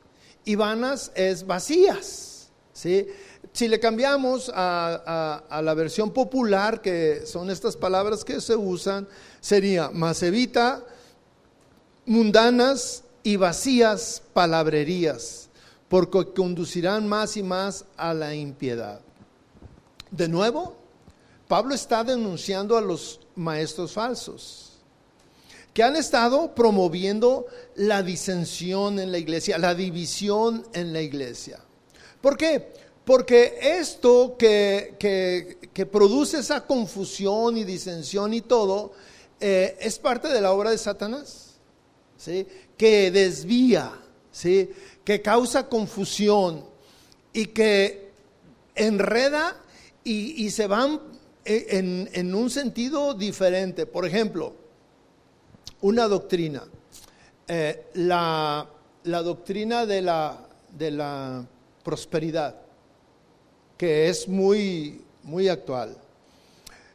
[0.44, 2.50] y vanas es vacías.
[2.74, 3.08] ¿sí?
[3.54, 9.08] Si le cambiamos a, la versión popular, que son estas palabras que se usan,
[9.40, 10.84] sería más evita
[12.04, 15.48] mundanas y vacías palabrerías,
[15.88, 19.00] porque conducirán más y más a la impiedad.
[20.10, 20.79] De nuevo,
[21.50, 24.78] Pablo está denunciando a los maestros falsos
[25.74, 31.58] que han estado promoviendo la disensión en la iglesia, la división en la iglesia.
[32.20, 32.72] ¿Por qué?
[33.04, 34.94] Porque esto que,
[35.74, 38.92] que, produce esa confusión y disensión y todo,
[39.40, 41.54] eh, es parte de la obra de Satanás,
[42.16, 42.46] ¿sí?
[42.76, 43.90] que desvía,
[44.30, 44.70] ¿sí?
[45.02, 46.64] que causa confusión
[47.32, 48.12] y que
[48.76, 49.60] enreda
[50.04, 51.09] y, y se van
[51.44, 51.66] e,
[52.12, 53.86] en, un sentido diferente.
[53.86, 54.54] Por ejemplo,
[55.80, 56.64] una doctrina,
[57.48, 58.68] eh, la,
[59.04, 61.46] doctrina de la, de la
[61.82, 62.56] prosperidad,
[63.76, 65.96] que es muy, muy actual.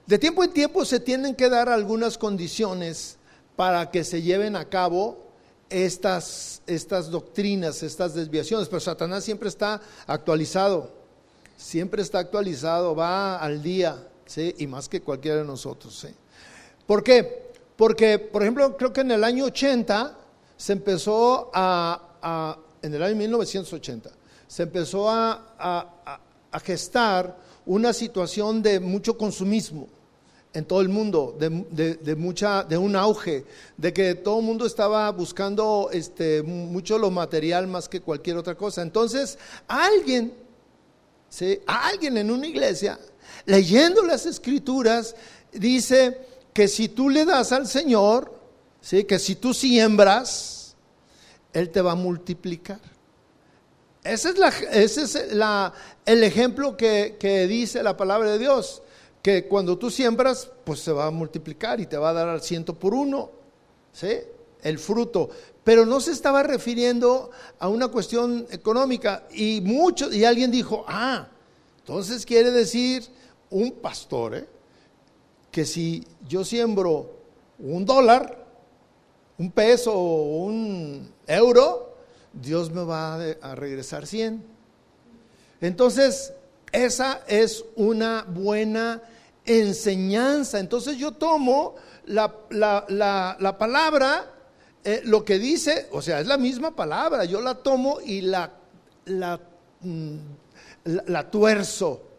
[0.05, 3.17] De tiempo en tiempo se tienen que dar algunas condiciones
[3.55, 5.25] para que se lleven a cabo
[5.69, 10.91] estas, estas doctrinas, estas desviaciones, pero Satanás siempre está actualizado,
[11.57, 14.07] siempre está actualizado, va al día.
[14.25, 14.53] ¿Sí?
[14.57, 15.97] y más que cualquiera de nosotros.
[15.99, 16.07] ¿sí?
[16.85, 17.51] ¿Por qué?
[17.75, 20.17] Porque, por ejemplo, creo que en el año 80
[20.57, 24.09] se empezó a, en el año 1980,
[24.47, 26.19] se empezó a,
[26.51, 29.87] a gestar una situación de mucho consumismo
[30.55, 35.11] en todo el mundo, de, mucha, de un auge, de que todo el mundo estaba
[35.11, 38.81] buscando este, mucho lo material más que cualquier otra cosa.
[38.81, 40.33] Entonces, alguien,
[41.27, 41.59] ¿sí?
[41.67, 42.97] alguien en una iglesia,
[43.45, 45.15] leyendo las escrituras,
[45.51, 46.19] dice
[46.53, 48.33] que si tú le das al Señor,
[48.81, 49.03] ¿sí?
[49.03, 50.75] que si tú siembras,
[51.53, 52.79] Él te va a multiplicar.
[54.03, 55.73] Ese es, la, ese es la,
[56.05, 58.83] el ejemplo que, que dice la palabra de Dios
[59.25, 62.43] que cuando tú siembras, pues se va a multiplicar y te va a dar al
[62.43, 63.31] ciento por uno,
[63.91, 64.19] ¿sí?
[64.61, 65.31] El fruto.
[65.63, 69.23] Pero no se estaba refiriendo a una cuestión económica.
[69.31, 71.27] Y mucho, y alguien dijo, ah,
[71.79, 73.07] entonces quiere decir
[73.55, 74.45] un pastor, ¿eh?
[75.49, 77.09] que si yo siembro
[77.57, 78.45] un dólar,
[79.37, 81.95] un peso o un euro,
[82.33, 84.43] Dios me va a regresar 100.
[85.61, 86.33] Entonces,
[86.73, 89.01] esa es una buena
[89.45, 90.59] enseñanza.
[90.59, 91.75] Entonces yo tomo
[92.07, 92.27] la,
[93.57, 94.33] palabra,
[94.83, 98.51] eh, lo que dice, o sea, es la misma palabra, yo la tomo y la,
[99.05, 99.39] la,
[99.79, 100.17] mm,
[100.83, 102.14] la tuerzo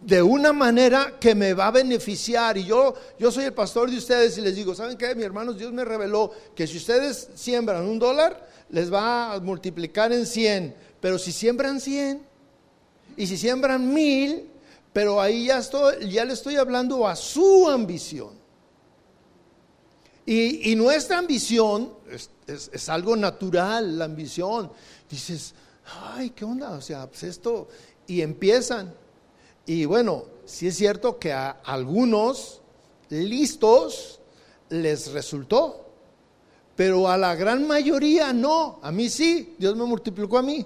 [0.00, 2.56] de una manera que me va a beneficiar.
[2.56, 5.58] Y yo, yo soy el pastor de ustedes y les digo, ¿saben qué, mi hermanos?
[5.58, 10.74] Dios me reveló que si ustedes siembran un dólar, les va a multiplicar en 100.
[11.00, 12.20] Pero si siembran 100
[13.16, 14.48] y si siembran mil,
[14.92, 18.46] pero ahí ya, estoy, ya le estoy hablando a su ambición.
[20.28, 21.92] Y, nuestra ambición
[22.48, 24.72] es, algo natural, la ambición.
[25.08, 25.54] Dices,
[26.02, 26.70] ay, ¿qué onda?
[26.72, 27.68] O sea, pues esto,
[28.08, 28.92] y empiezan.
[29.66, 32.60] Y bueno, sí es cierto que a algunos
[33.10, 34.20] listos
[34.68, 35.86] les resultó,
[36.76, 38.78] pero a la gran mayoría no.
[38.82, 40.64] A mí sí, Dios me multiplicó a mí.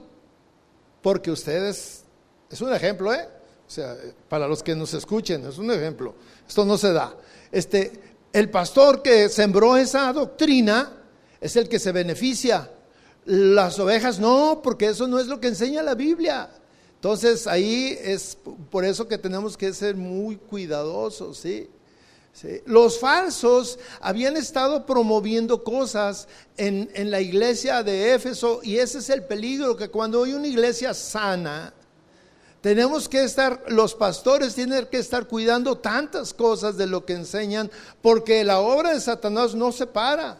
[1.00, 2.04] Porque ustedes,
[2.50, 3.26] es un ejemplo, ¿eh?
[3.66, 3.96] O sea,
[4.28, 6.14] para los que nos escuchen, es un ejemplo.
[6.46, 7.14] Esto no se da.
[7.50, 7.92] Este,
[8.32, 10.92] el pastor que sembró esa doctrina
[11.40, 12.70] es el que se beneficia.
[13.26, 16.50] Las ovejas no, porque eso no es lo que enseña la Biblia.
[17.00, 18.36] Entonces ahí es
[18.70, 21.66] por eso que tenemos que ser muy cuidadosos, ¿sí?
[22.66, 29.08] Los falsos habían estado promoviendo cosas en, en la iglesia de Éfeso y ese es
[29.08, 31.72] el peligro, que cuando hay una iglesia sana,
[32.60, 37.70] tenemos que estar, los pastores tienen que estar cuidando tantas cosas de lo que enseñan,
[38.02, 40.38] porque la obra de Satanás no se para.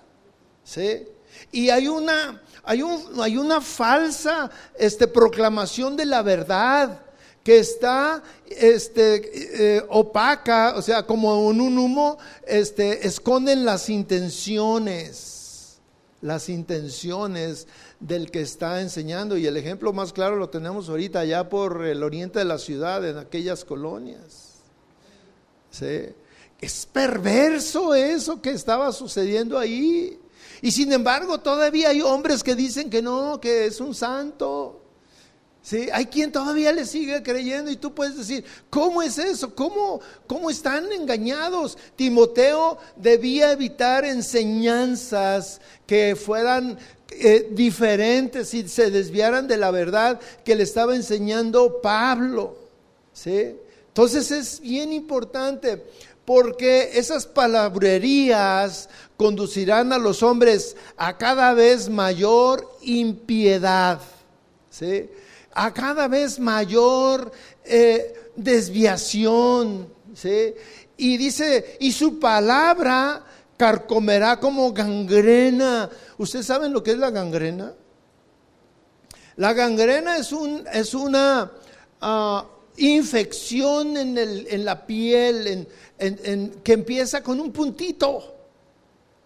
[0.63, 1.07] ¿sí?
[1.53, 7.01] Y hay una, hay, un, hay una falsa este, proclamación de la verdad
[7.43, 15.79] que está este, eh, opaca, o sea, como en un humo, este, esconden las intenciones,
[16.21, 17.67] las intenciones
[17.99, 19.37] del que está enseñando.
[19.39, 23.09] Y el ejemplo más claro lo tenemos ahorita allá por el oriente de la ciudad,
[23.09, 24.51] en aquellas colonias.
[26.61, 30.19] Es perverso eso que estaba sucediendo ahí.
[30.63, 34.77] Y sin embargo, todavía hay hombres que dicen que no, que es un santo.
[35.63, 35.89] ¿Sí?
[35.93, 39.55] Hay quien todavía le sigue creyendo y tú puedes decir, ¿cómo es eso?
[39.55, 41.77] ¿Cómo, ¿Cómo están engañados?
[41.97, 46.79] Timoteo debía evitar enseñanzas que fueran
[47.11, 52.57] eh, diferentes y se desviaran de la verdad que le estaba enseñando Pablo.
[53.13, 53.55] ¿sí?
[53.89, 55.85] Entonces es bien importante
[56.31, 64.01] porque esas palabrerías conducirán a los hombres a cada vez mayor impiedad,
[64.71, 65.11] ¿sí?
[65.53, 67.33] a cada vez mayor
[67.65, 69.93] eh, desviación.
[70.15, 70.55] ¿sí?
[70.97, 73.25] Y dice, y su palabra
[73.57, 75.91] carcomerá como gangrena.
[76.17, 77.75] ¿Ustedes saben lo que es la gangrena?
[79.35, 81.51] La gangrena es, un, es una
[82.01, 82.47] ah,
[82.81, 85.67] infección en, el, en, la piel
[86.65, 88.37] que empieza con un puntito.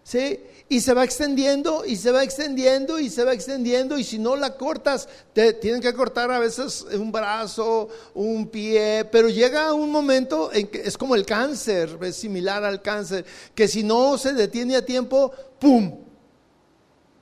[0.03, 0.39] ¿sí?
[0.67, 4.35] y se va extendiendo y se va extendiendo y se va extendiendo y si no
[4.35, 9.91] la cortas, te tienen que cortar a veces un brazo, un pie, pero llega un
[9.91, 14.33] momento en que es como el cáncer, es similar al cáncer, que si no se
[14.33, 15.99] detiene a tiempo, ¡pum!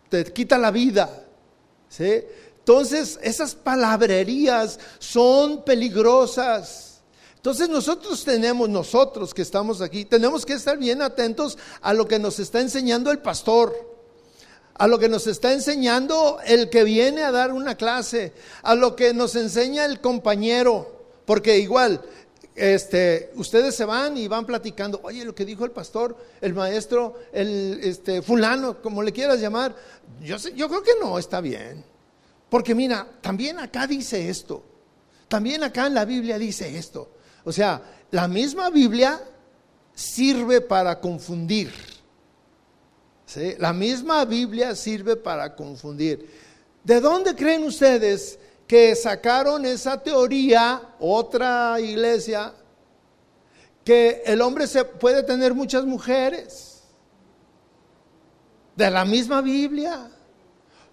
[0.10, 1.26] Te quita la vida.
[1.90, 2.24] ¿sí?
[2.64, 7.02] Entonces, esas palabrerías son peligrosas.
[7.36, 12.20] Entonces nosotros tenemos, nosotros que estamos aquí, tenemos que estar bien atentos a lo que
[12.20, 13.76] nos está enseñando el pastor,
[14.76, 18.96] a lo que nos está enseñando el que viene a dar una clase, a lo
[18.96, 22.00] que nos enseña el compañero, porque igual,
[22.56, 27.16] este, ustedes se van y van platicando, oye, lo que dijo el pastor, el maestro,
[27.34, 29.76] el este, fulano, como le quieras llamar,
[30.22, 31.92] yo, sé, yo creo que no está bien.
[32.54, 34.64] Porque mira, también acá dice esto,
[35.28, 37.10] también acá en la Biblia dice esto.
[37.46, 37.82] O sea,
[38.12, 39.20] la misma Biblia
[39.96, 41.74] sirve para confundir.
[43.58, 46.30] La misma Biblia sirve para confundir.
[46.84, 48.38] ¿De dónde creen ustedes
[48.68, 52.54] que sacaron esa teoría, otra iglesia,
[53.84, 56.84] que el hombre se puede tener muchas mujeres?
[58.76, 60.12] De la misma Biblia.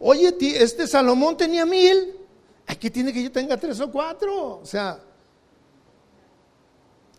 [0.01, 2.17] Oye, este Salomón tenía mil.
[2.67, 4.61] Aquí tiene que yo tenga tres o cuatro.
[4.63, 4.99] O sea,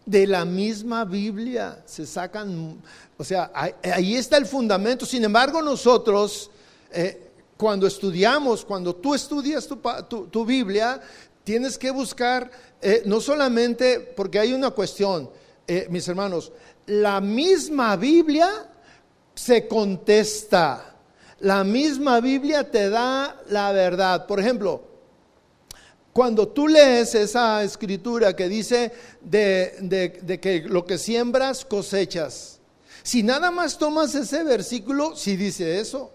[0.05, 2.81] de la misma Biblia se sacan,
[3.17, 5.05] o sea, ahí, está el fundamento.
[5.05, 6.49] Sin embargo, nosotros,
[6.91, 9.69] eh, cuando estudiamos, cuando tú estudias
[10.09, 10.99] tu, Biblia,
[11.43, 12.49] tienes que buscar,
[12.81, 15.29] eh, no solamente, porque hay una cuestión,
[15.67, 16.51] eh, mis hermanos,
[16.87, 18.49] la misma Biblia
[19.35, 20.90] se contesta.
[21.41, 24.27] La misma Biblia te da la verdad.
[24.27, 24.83] Por ejemplo,
[26.13, 32.59] cuando tú lees esa escritura que dice de, que lo que siembras cosechas,
[33.01, 36.11] si nada más tomas ese versículo, sí dice eso.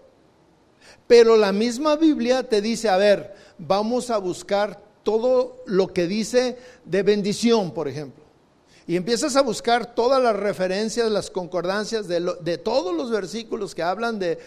[1.07, 6.57] Pero la misma Biblia te dice, a ver, vamos a buscar todo lo que dice
[6.85, 8.26] de bendición, por ejemplo
[8.87, 14.17] y empiezas a buscar todas las referencias, las concordancias de, todos los versículos que hablan
[14.17, 14.39] de,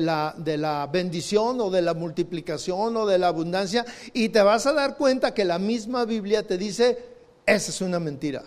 [0.00, 4.66] la, de la bendición o de la multiplicación o de la abundancia, y te vas
[4.66, 6.98] a dar cuenta que la misma Biblia te dice,
[7.46, 8.44] esa es una mentira.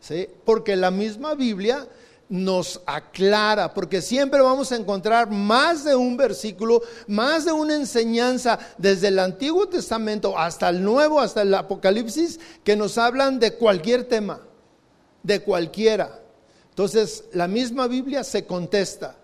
[0.00, 0.26] ¿Sí?
[0.44, 1.86] Porque la misma Biblia
[2.28, 8.58] nos aclara, porque siempre vamos a encontrar más de un versículo, más de una enseñanza
[8.78, 14.04] desde el Antiguo Testamento hasta el Nuevo, hasta el Apocalipsis, que nos hablan de cualquier
[14.04, 14.40] tema,
[15.22, 16.20] de cualquiera.
[16.70, 19.16] Entonces, la misma Biblia se contesta.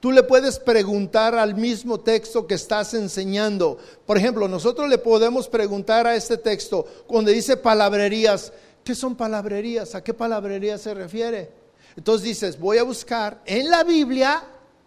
[0.00, 3.78] Tú le puedes preguntar al mismo texto que estás enseñando.
[4.04, 8.52] Por ejemplo, nosotros le podemos preguntar a este texto, cuando dice palabrerías,
[8.84, 9.94] ¿qué son palabrerías?
[9.94, 11.65] ¿A qué palabrerías se refiere?
[11.96, 14.44] Entonces dices, voy a buscar en la Biblia,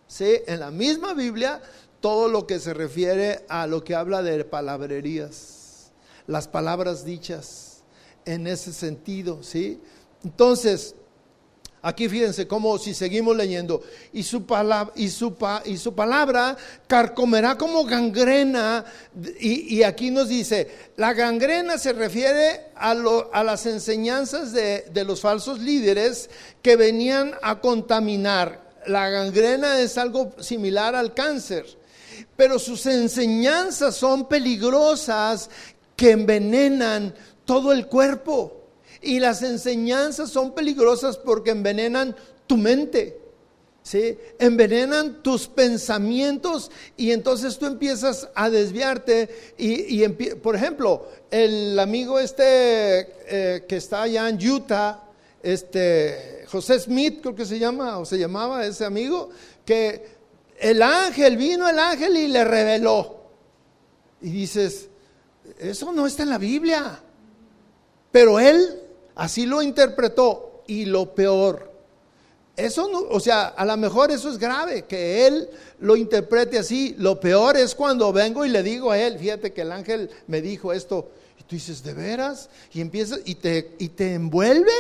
[0.08, 0.38] ¿sí?
[0.46, 1.62] en la misma Biblia,
[2.02, 5.92] todo lo que se refiere a lo que habla de palabrerías,
[6.28, 7.84] las palabras dichas
[8.26, 9.82] en ese sentido, ¿sí?
[10.24, 10.96] Entonces,
[11.82, 16.58] Aquí fíjense cómo si seguimos leyendo, y su, palabra, y su, y su palabra
[16.88, 18.84] carcomerá como gangrena,
[19.40, 20.68] y, aquí nos dice,
[20.98, 22.92] la gangrena se refiere a,
[23.32, 26.30] a las enseñanzas de los falsos líderes
[26.62, 28.68] que venían a contaminar.
[28.86, 31.66] La gangrena es algo similar al cáncer,
[32.36, 35.50] pero sus enseñanzas son peligrosas
[35.96, 37.14] que envenenan
[37.46, 38.59] todo el cuerpo.
[39.02, 42.16] Y las enseñanzas son peligrosas porque envenenan
[42.48, 43.18] tu mente.
[43.82, 44.18] ¿Sí?
[44.38, 50.08] Envenenan tus pensamientos y entonces tú empiezas a desviarte y,
[50.44, 55.06] por ejemplo, el amigo este eh, que está allá en Utah,
[55.42, 59.30] este José Smith creo que se llama o se llamaba ese amigo,
[59.66, 60.20] que
[60.60, 63.20] el ángel vino el ángel y le reveló.
[64.22, 64.90] Y dices,
[65.58, 67.00] eso no está en la Biblia.
[68.12, 68.82] Pero él
[69.20, 71.70] Así lo interpretó y lo peor.
[72.56, 75.50] Eso no, o sea, a lo mejor eso es grave, que él
[75.80, 76.96] lo interprete así.
[76.98, 80.42] Lo peor es cuando vengo y le digo a él, fíjate que el ángel me
[80.42, 81.12] dijo esto.
[81.38, 82.50] Y tú dices, ¿de veras?
[82.72, 84.72] Y empiezas y te, y te envuelve.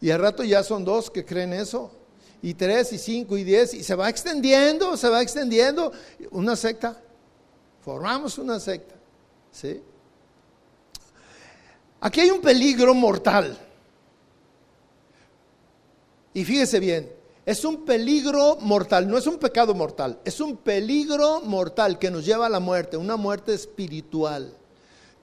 [0.00, 1.90] Y al rato ya son dos que creen eso.
[2.42, 3.74] Y tres, y cinco, y diez.
[3.74, 5.90] Y se va extendiendo, se va extendiendo.
[6.30, 7.02] Una secta.
[7.84, 8.94] Formamos una secta.
[9.50, 9.82] ¿Sí?
[12.00, 13.58] Aquí hay un peligro mortal.
[16.32, 17.12] Y fíjese bien,
[17.44, 22.24] es un peligro mortal, no es un pecado mortal, es un peligro mortal que nos
[22.24, 24.54] lleva a la muerte, una muerte espiritual,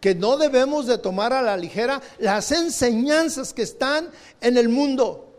[0.01, 4.09] que no debemos de tomar a la ligera las enseñanzas que están
[4.41, 5.29] en el mundo,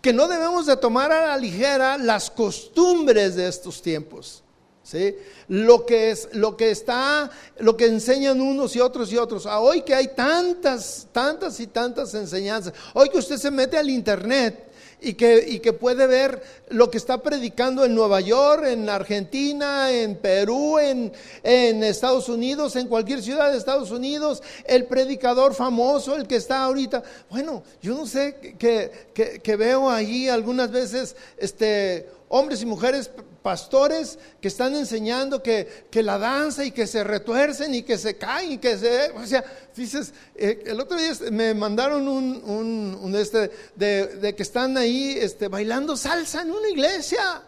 [0.00, 4.41] que no debemos de tomar a la ligera las costumbres de estos tiempos.
[4.82, 5.16] ¿Sí?
[5.48, 9.46] Lo que es, lo que está, lo que enseñan unos y otros y otros.
[9.46, 12.72] A hoy que hay tantas, tantas y tantas enseñanzas.
[12.94, 14.72] Hoy que usted se mete al internet
[15.02, 19.90] y que, y que puede ver lo que está predicando en Nueva York, en Argentina,
[19.90, 21.12] en Perú, en,
[21.42, 26.62] en, Estados Unidos, en cualquier ciudad de Estados Unidos, el predicador famoso, el que está
[26.62, 27.02] ahorita.
[27.28, 33.10] Bueno, yo no sé que, que, que veo ahí algunas veces este, hombres y mujeres
[33.42, 38.52] pastores que están enseñando que, la danza y que se retuercen y que se caen
[38.52, 39.10] y que se...
[39.10, 39.44] O sea,
[39.76, 45.48] dices, eh, el otro día me mandaron un, un, este, de, que están ahí este,
[45.48, 47.42] bailando salsa en una iglesia.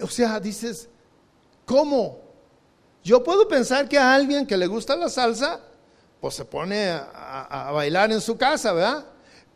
[0.00, 0.88] O sea, dices,
[1.64, 2.20] ¿cómo?
[3.02, 5.60] Yo puedo pensar que a alguien que le gusta la salsa,
[6.20, 9.06] pues se pone a, a bailar en su casa, ¿verdad?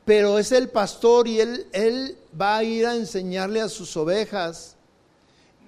[0.05, 4.74] Pero es el pastor y él, él va a ir a enseñarle a sus ovejas.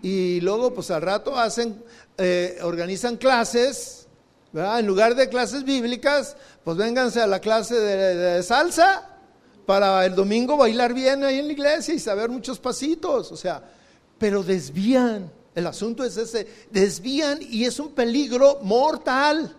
[0.03, 1.83] Y luego, pues al rato hacen,
[2.19, 4.07] eh, organizan clases,
[4.53, 4.81] ¿verdad?
[4.81, 9.11] En lugar de clases bíblicas, pues vénganse a la clase de, salsa
[9.65, 13.33] para el domingo bailar bien ahí en la iglesia y saber muchos pasitos.
[13.33, 13.63] O sea,
[14.19, 15.31] pero desvían.
[15.55, 19.57] El asunto es ese, desvían y es un peligro mortal.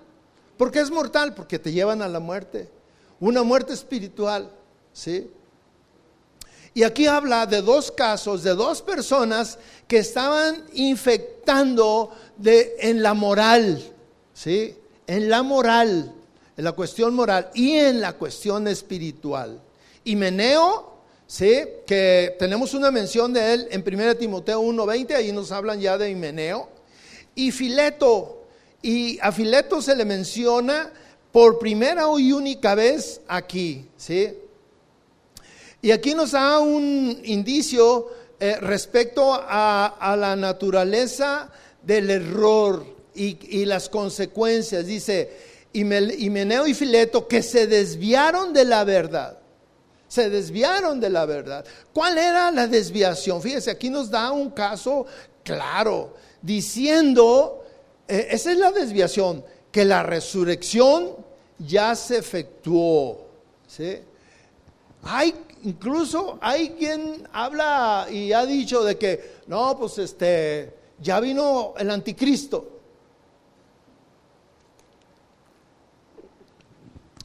[0.55, 1.33] ¿Por qué es mortal?
[1.33, 2.69] Porque te llevan a la muerte,
[3.19, 4.51] una muerte espiritual.
[4.93, 5.29] ¿sí?
[6.77, 9.57] Y aquí habla de dos casos, de dos personas
[9.87, 12.15] que estaban infectando
[12.45, 13.81] en la moral,
[14.31, 14.75] ¿sí?
[15.07, 16.13] En la moral,
[16.55, 19.59] en la cuestión moral y en la cuestión espiritual.
[20.03, 21.63] Y Meneo, ¿sí?
[21.87, 26.11] Que tenemos una mención de él en 1 Timoteo 1.20, ahí nos hablan ya de
[26.11, 26.69] Himeneo.
[27.33, 28.43] Y Fileto,
[28.83, 30.93] y a Fileto se le menciona
[31.31, 34.31] por primera y única vez aquí, ¿sí?
[35.81, 38.07] Y aquí nos da un indicio
[38.39, 41.49] eh, respecto a, la naturaleza
[41.81, 44.85] del error y, las consecuencias.
[44.85, 45.31] Dice,
[45.73, 49.39] y Meneo y Fileto que se desviaron de la verdad.
[50.07, 51.65] Se desviaron de la verdad.
[51.93, 53.41] ¿Cuál era la desviación?
[53.41, 55.05] Fíjese, aquí nos da un caso
[55.43, 57.63] claro, diciendo,
[58.07, 61.15] eh, esa es la desviación, que la resurrección
[61.59, 63.27] ya se efectuó.
[63.67, 63.99] ¿sí?
[65.03, 65.33] Hay
[65.67, 71.91] incluso hay quien habla y ha dicho de que no, pues este ya vino el
[71.91, 72.79] anticristo.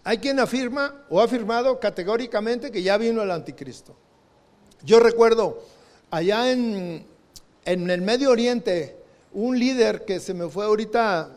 [0.05, 3.95] Hay quien afirma o ha afirmado categóricamente que ya vino el anticristo.
[4.84, 5.62] Yo recuerdo
[6.11, 7.07] allá en,
[7.64, 8.97] en el Medio Oriente
[9.32, 11.30] un líder que se me fue ahorita,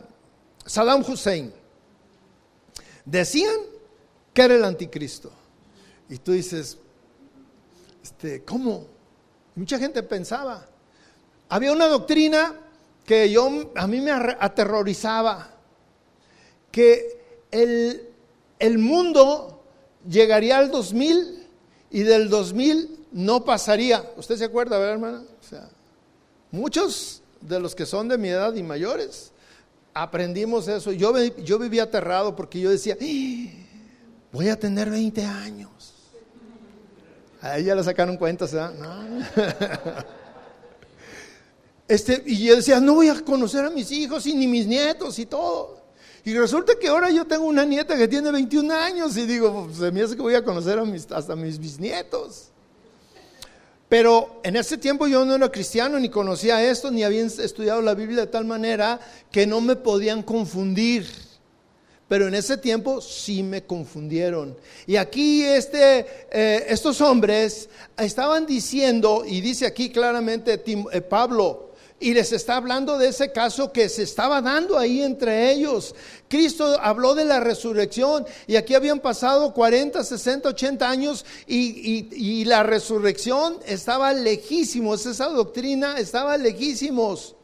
[0.66, 1.52] Saddam Hussein,
[3.04, 3.56] decían
[4.34, 5.30] que era el anticristo.
[6.08, 6.78] Y tú dices,
[8.06, 8.86] este, ¿cómo?
[9.56, 10.64] Mucha gente pensaba.
[11.48, 12.54] Había una doctrina
[13.04, 15.50] que yo, a mí me aterrorizaba,
[16.70, 18.08] que el,
[18.60, 19.60] el mundo
[20.08, 21.48] llegaría al 2000
[21.90, 24.04] y del 2000 no pasaría.
[24.16, 25.24] ¿Usted se acuerda, verdad, hermana?
[25.40, 25.68] O sea,
[26.52, 29.32] muchos de los que son de mi edad y mayores
[29.94, 30.92] aprendimos eso.
[30.92, 33.50] Yo, yo vivía aterrado porque yo decía, ¡Ah!
[34.30, 35.95] voy a tener 20 años.
[37.52, 40.04] A ella le sacaron cuentas, ¿verdad?
[41.88, 45.20] Este, y yo decía, no voy a conocer a mis hijos y ni mis nietos
[45.20, 45.80] y todo.
[46.24, 49.92] Y resulta que ahora yo tengo una nieta que tiene 21 años y digo, se
[49.92, 52.48] me hace que voy a conocer a mis, hasta mis bisnietos.
[53.88, 57.94] Pero en ese tiempo yo no era cristiano, ni conocía esto, ni había estudiado la
[57.94, 58.98] Biblia de tal manera
[59.30, 61.06] que no me podían confundir.
[62.08, 64.56] Pero en ese tiempo sí me confundieron.
[64.86, 71.66] Y aquí este, eh, estos hombres estaban diciendo, y dice aquí claramente eh, Pablo,
[71.98, 75.94] y les está hablando de ese caso que se estaba dando ahí entre ellos.
[76.28, 82.44] Cristo habló de la resurrección y aquí habían pasado 40, 60, 80 años y, y
[82.44, 87.34] la resurrección estaba lejísimos, esa doctrina estaba lejísimos.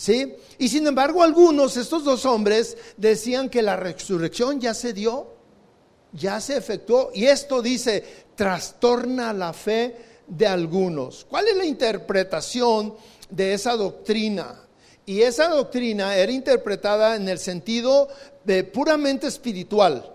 [0.00, 0.34] ¿Sí?
[0.56, 5.26] Y sin embargo, algunos, estos dos hombres, decían que la resurrección ya se dio,
[6.14, 7.10] ya se efectuó.
[7.12, 8.02] Y esto dice,
[8.34, 9.94] trastorna la fe
[10.26, 11.26] de algunos.
[11.28, 12.94] ¿Cuál es la interpretación
[13.28, 14.64] de esa doctrina?
[15.04, 18.08] Y esa doctrina era interpretada en el sentido
[18.42, 20.14] de puramente espiritual.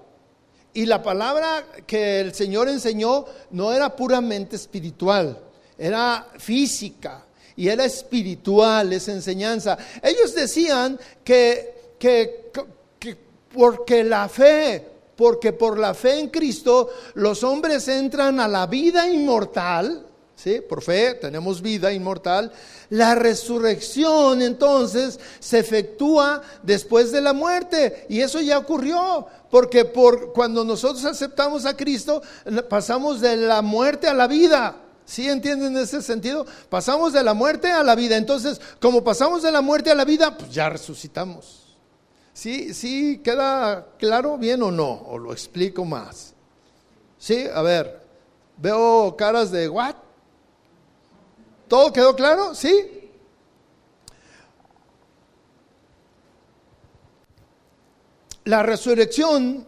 [0.73, 5.39] Y la palabra que el Señor enseñó no era puramente espiritual,
[5.77, 7.23] era física,
[7.56, 9.78] y era espiritual esa enseñanza.
[10.01, 12.45] Ellos decían que, que,
[13.53, 14.86] porque la fe,
[15.16, 20.62] porque por la fe en Cristo los hombres entran a la vida inmortal, ¿sí?
[20.68, 22.51] Por fe tenemos vida inmortal.
[22.89, 30.34] La resurrección entonces se efectúa después de la muerte y eso ya ocurrió, porque por
[30.34, 32.22] cuando nosotros aceptamos a Cristo
[32.70, 34.82] pasamos de la muerte a la vida.
[35.06, 36.45] ¿Sí entienden ese sentido?
[36.70, 38.18] Pasamos de la muerte a la vida.
[38.18, 41.78] Entonces, como pasamos de la muerte a la vida, pues ya resucitamos.
[42.34, 44.91] ¿Sí, sí queda claro bien o no?
[44.91, 46.34] ¿O lo explico más?
[47.20, 48.01] Sí, a ver,
[48.58, 49.95] veo caras de what?
[51.68, 52.56] ¿Todo quedó claro?
[52.56, 52.74] ¿Sí?
[58.43, 59.66] La resurrección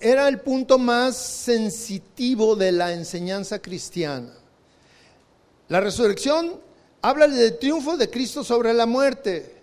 [0.00, 4.32] era el punto más sensitivo de la enseñanza cristiana.
[5.68, 6.60] La resurrección
[7.02, 9.56] habla del triunfo de Cristo sobre la muerte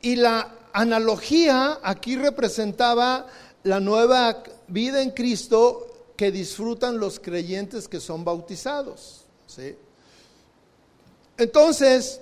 [0.00, 3.26] y la analogía aquí representaba
[3.64, 9.24] la nueva vida en Cristo que disfrutan los creyentes que son bautizados.
[9.46, 9.74] ¿sí?
[11.36, 12.20] Entonces,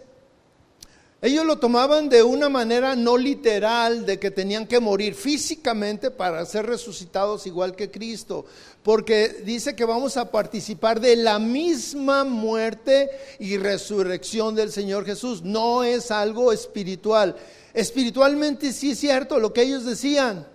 [1.20, 6.46] ellos lo tomaban de una manera no literal, de que tenían que morir físicamente para
[6.46, 8.46] ser resucitados igual que Cristo,
[8.84, 13.10] porque dice que vamos a participar de la misma muerte
[13.40, 15.42] y resurrección del Señor Jesús.
[15.42, 17.34] No es algo espiritual.
[17.74, 20.46] Espiritualmente sí es cierto lo que ellos decían.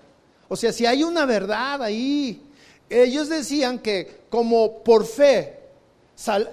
[0.47, 2.41] O sea, si hay una verdad ahí,
[2.89, 5.62] ellos decían que como por fe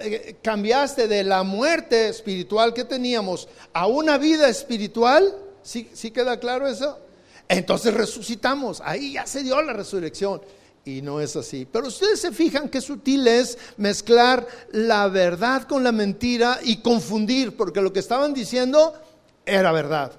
[0.01, 6.41] eh, cambiaste de la muerte espiritual que teníamos a una vida espiritual, ¿sí, ¿sí queda
[6.41, 6.99] claro eso?
[7.49, 10.41] Entonces resucitamos, ahí ya se dio la resurrección.
[10.83, 11.69] Y no es así.
[11.71, 17.55] Pero ustedes se fijan qué sutil es mezclar la verdad con la mentira y confundir,
[17.57, 18.95] porque lo que estaban diciendo
[19.45, 20.13] era verdad.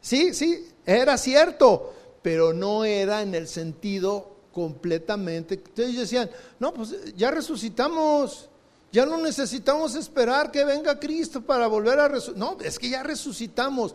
[0.00, 1.92] Sí, sí, era cierto,
[2.22, 5.56] pero no era en el sentido completamente.
[5.56, 8.48] Entonces decían, no, pues ya resucitamos,
[8.90, 12.38] ya no necesitamos esperar que venga Cristo para volver a resucitar.
[12.38, 13.94] No, es que ya resucitamos.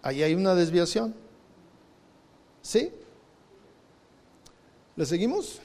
[0.00, 1.14] Ahí hay una desviación.
[2.62, 2.90] ¿Sí?
[4.96, 5.60] ¿Le seguimos?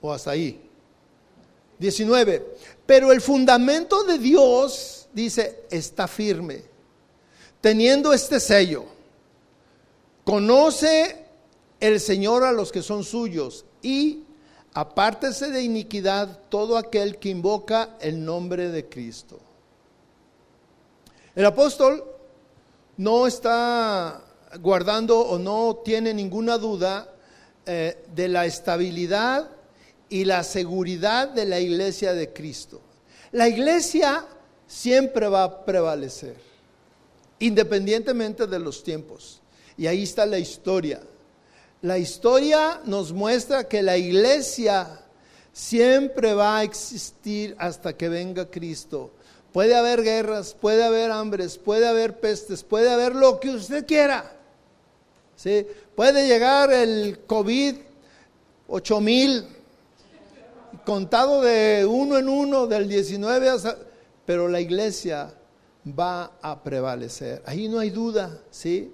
[0.00, 0.62] ¿O hasta ahí?
[1.80, 2.54] 19.
[2.86, 6.62] Pero el fundamento de Dios, dice, está firme,
[7.60, 8.84] teniendo este sello.
[10.22, 11.19] Conoce
[11.80, 14.24] el Señor a los que son suyos y
[14.74, 19.40] apártese de iniquidad todo aquel que invoca el nombre de Cristo.
[21.34, 22.04] El apóstol
[22.96, 24.22] no está
[24.60, 27.08] guardando o no tiene ninguna duda
[27.64, 29.48] eh, de la estabilidad
[30.08, 32.80] y la seguridad de la iglesia de Cristo.
[33.32, 34.26] La iglesia
[34.66, 36.36] siempre va a prevalecer,
[37.38, 39.40] independientemente de los tiempos.
[39.76, 41.00] Y ahí está la historia.
[41.82, 45.00] La historia nos muestra que la iglesia
[45.52, 49.10] siempre va a existir hasta que venga Cristo.
[49.52, 54.30] Puede haber guerras, puede haber hambres, puede haber pestes, puede haber lo que usted quiera.
[55.36, 55.66] ¿Sí?
[55.96, 57.76] Puede llegar el COVID
[58.68, 59.46] 8000,
[60.84, 63.76] contado de uno en uno, del 19 hasta...
[64.26, 65.32] Pero la iglesia
[65.86, 67.42] va a prevalecer.
[67.46, 68.92] Ahí no hay duda, ¿sí?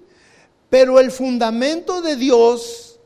[0.69, 2.99] Pero el fundamento de Dios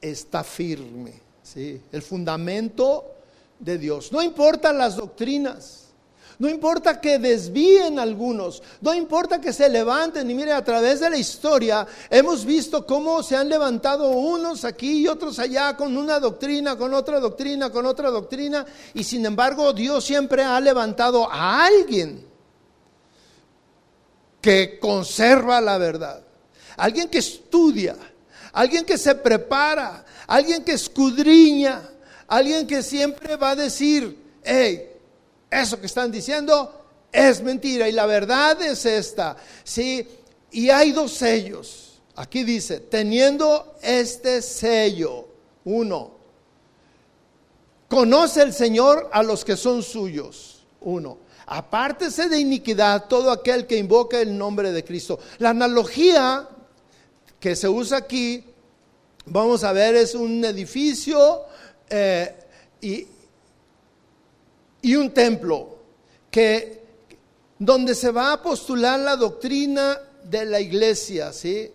[0.00, 1.80] está firme, ¿sí?
[1.90, 3.12] El fundamento
[3.58, 4.12] de Dios.
[4.12, 5.82] No importa las doctrinas.
[6.38, 10.30] No importa que desvíen algunos, no importa que se levanten.
[10.30, 14.98] Y mire, a través de la historia hemos visto cómo se han levantado unos aquí
[14.98, 18.66] y otros allá con una doctrina, con otra doctrina, con otra doctrina.
[18.92, 22.26] Y sin embargo Dios siempre ha levantado a alguien
[24.42, 26.25] que conserva la verdad
[26.76, 27.96] alguien que estudia,
[28.52, 31.82] alguien que se prepara, alguien que escudriña,
[32.26, 34.90] alguien que siempre va a decir, hey,
[35.50, 39.36] eso que están diciendo es mentira y la verdad es esta.
[39.64, 40.06] Sí,
[40.50, 42.00] y hay dos sellos.
[42.16, 45.28] Aquí dice, teniendo este sello,
[45.64, 46.12] uno,
[47.88, 51.18] conoce el Señor a los que son suyos, uno.
[51.46, 55.20] Apártese de iniquidad todo aquel que invoca el nombre de Cristo.
[55.38, 56.48] La analogía
[57.40, 58.44] que se usa aquí,
[59.26, 61.42] vamos a ver, es un edificio
[61.88, 62.34] eh,
[62.80, 63.06] y,
[64.82, 65.76] y un templo
[66.30, 66.82] que
[67.58, 71.70] donde se va a postular la doctrina de la iglesia, ¿sí?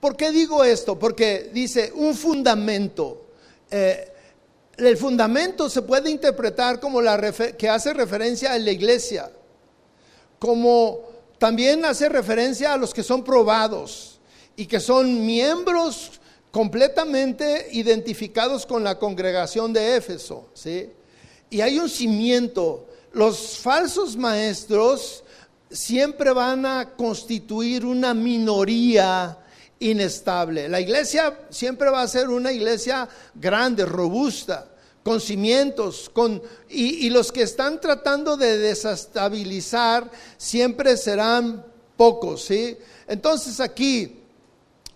[0.00, 0.98] ¿Por qué digo esto?
[0.98, 3.26] Porque dice un fundamento.
[3.70, 4.12] Eh,
[4.76, 9.30] el fundamento se puede interpretar como la que hace referencia a la iglesia,
[10.38, 11.00] como
[11.38, 14.15] también hace referencia a los que son probados
[14.56, 20.48] y que son miembros completamente identificados con la congregación de Éfeso.
[20.54, 20.90] ¿sí?
[21.50, 22.86] Y hay un cimiento.
[23.12, 25.22] Los falsos maestros
[25.70, 29.38] siempre van a constituir una minoría
[29.78, 30.68] inestable.
[30.68, 34.70] La iglesia siempre va a ser una iglesia grande, robusta,
[35.02, 41.64] con cimientos, con, y, los que están tratando de desestabilizar siempre serán
[41.96, 42.44] pocos.
[42.44, 42.76] ¿sí?
[43.06, 44.22] Entonces aquí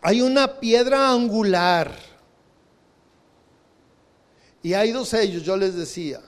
[0.03, 1.94] hay una piedra angular.
[4.62, 6.20] Y hay dos sellos, yo les decía.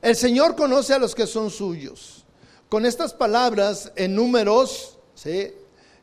[0.00, 2.24] El Señor conoce a los que son suyos.
[2.68, 5.52] Con estas palabras en números, ¿sí?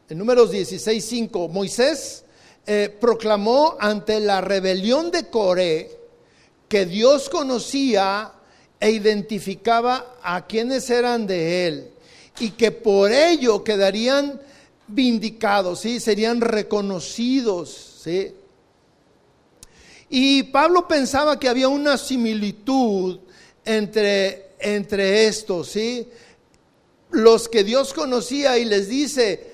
[0.09, 2.23] en números 16, 5, Moisés
[2.65, 5.99] eh, proclamó ante la rebelión de Coré
[6.67, 8.32] que Dios conocía
[8.80, 11.91] e identificaba a quienes eran de él
[12.39, 14.39] y que por ello quedarían
[14.90, 16.00] vindicados, ¿sí?
[16.00, 18.02] serían reconocidos.
[18.04, 18.34] ¿sí?
[20.10, 23.20] Y Pablo pensaba que había una similitud
[23.64, 26.08] entre, entre estos, ¿sí?
[27.12, 29.52] Los que Dios conocía y les dice,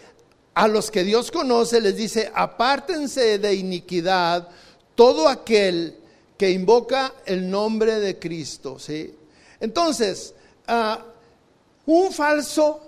[0.54, 4.48] a los que Dios conoce les dice, apártense de iniquidad
[4.96, 5.98] todo aquel
[6.38, 9.14] que invoca el nombre de Cristo, ¿sí?
[9.60, 10.34] Entonces,
[10.68, 11.04] ah,
[11.86, 12.85] un falso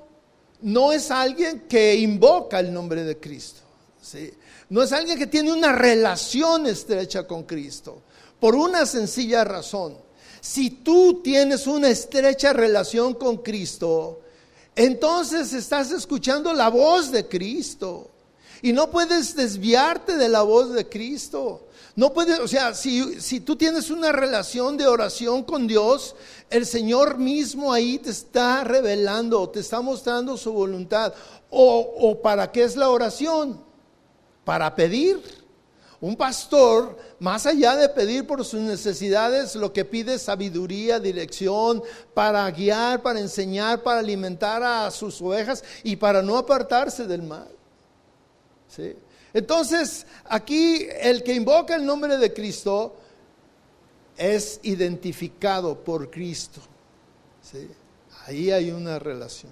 [0.61, 3.61] no es alguien que invoca el nombre de Cristo,
[4.01, 4.33] ¿sí?
[4.69, 8.01] No es alguien que tiene una relación estrecha con Cristo,
[8.39, 9.97] por una sencilla razón.
[10.41, 14.21] Si tú tienes una estrecha relación con Cristo,
[14.75, 18.11] entonces estás escuchando la voz de Cristo.
[18.61, 21.67] Y no puedes desviarte de la voz de Cristo.
[21.95, 26.15] No puedes, o sea, si, si, tú tienes una relación de oración con Dios,
[26.49, 31.13] el Señor mismo ahí te está revelando, te está mostrando su voluntad.
[31.49, 33.67] O, o para qué es la oración?
[34.47, 35.21] para pedir.
[35.99, 41.83] Un pastor, más allá de pedir por sus necesidades, lo que pide es sabiduría, dirección,
[42.13, 47.49] para guiar, para enseñar, para alimentar a sus ovejas y para no apartarse del mal.
[49.33, 52.95] Entonces, aquí el que invoca el nombre de Cristo
[54.17, 56.61] es identificado por Cristo.
[58.25, 59.51] Ahí hay una relación.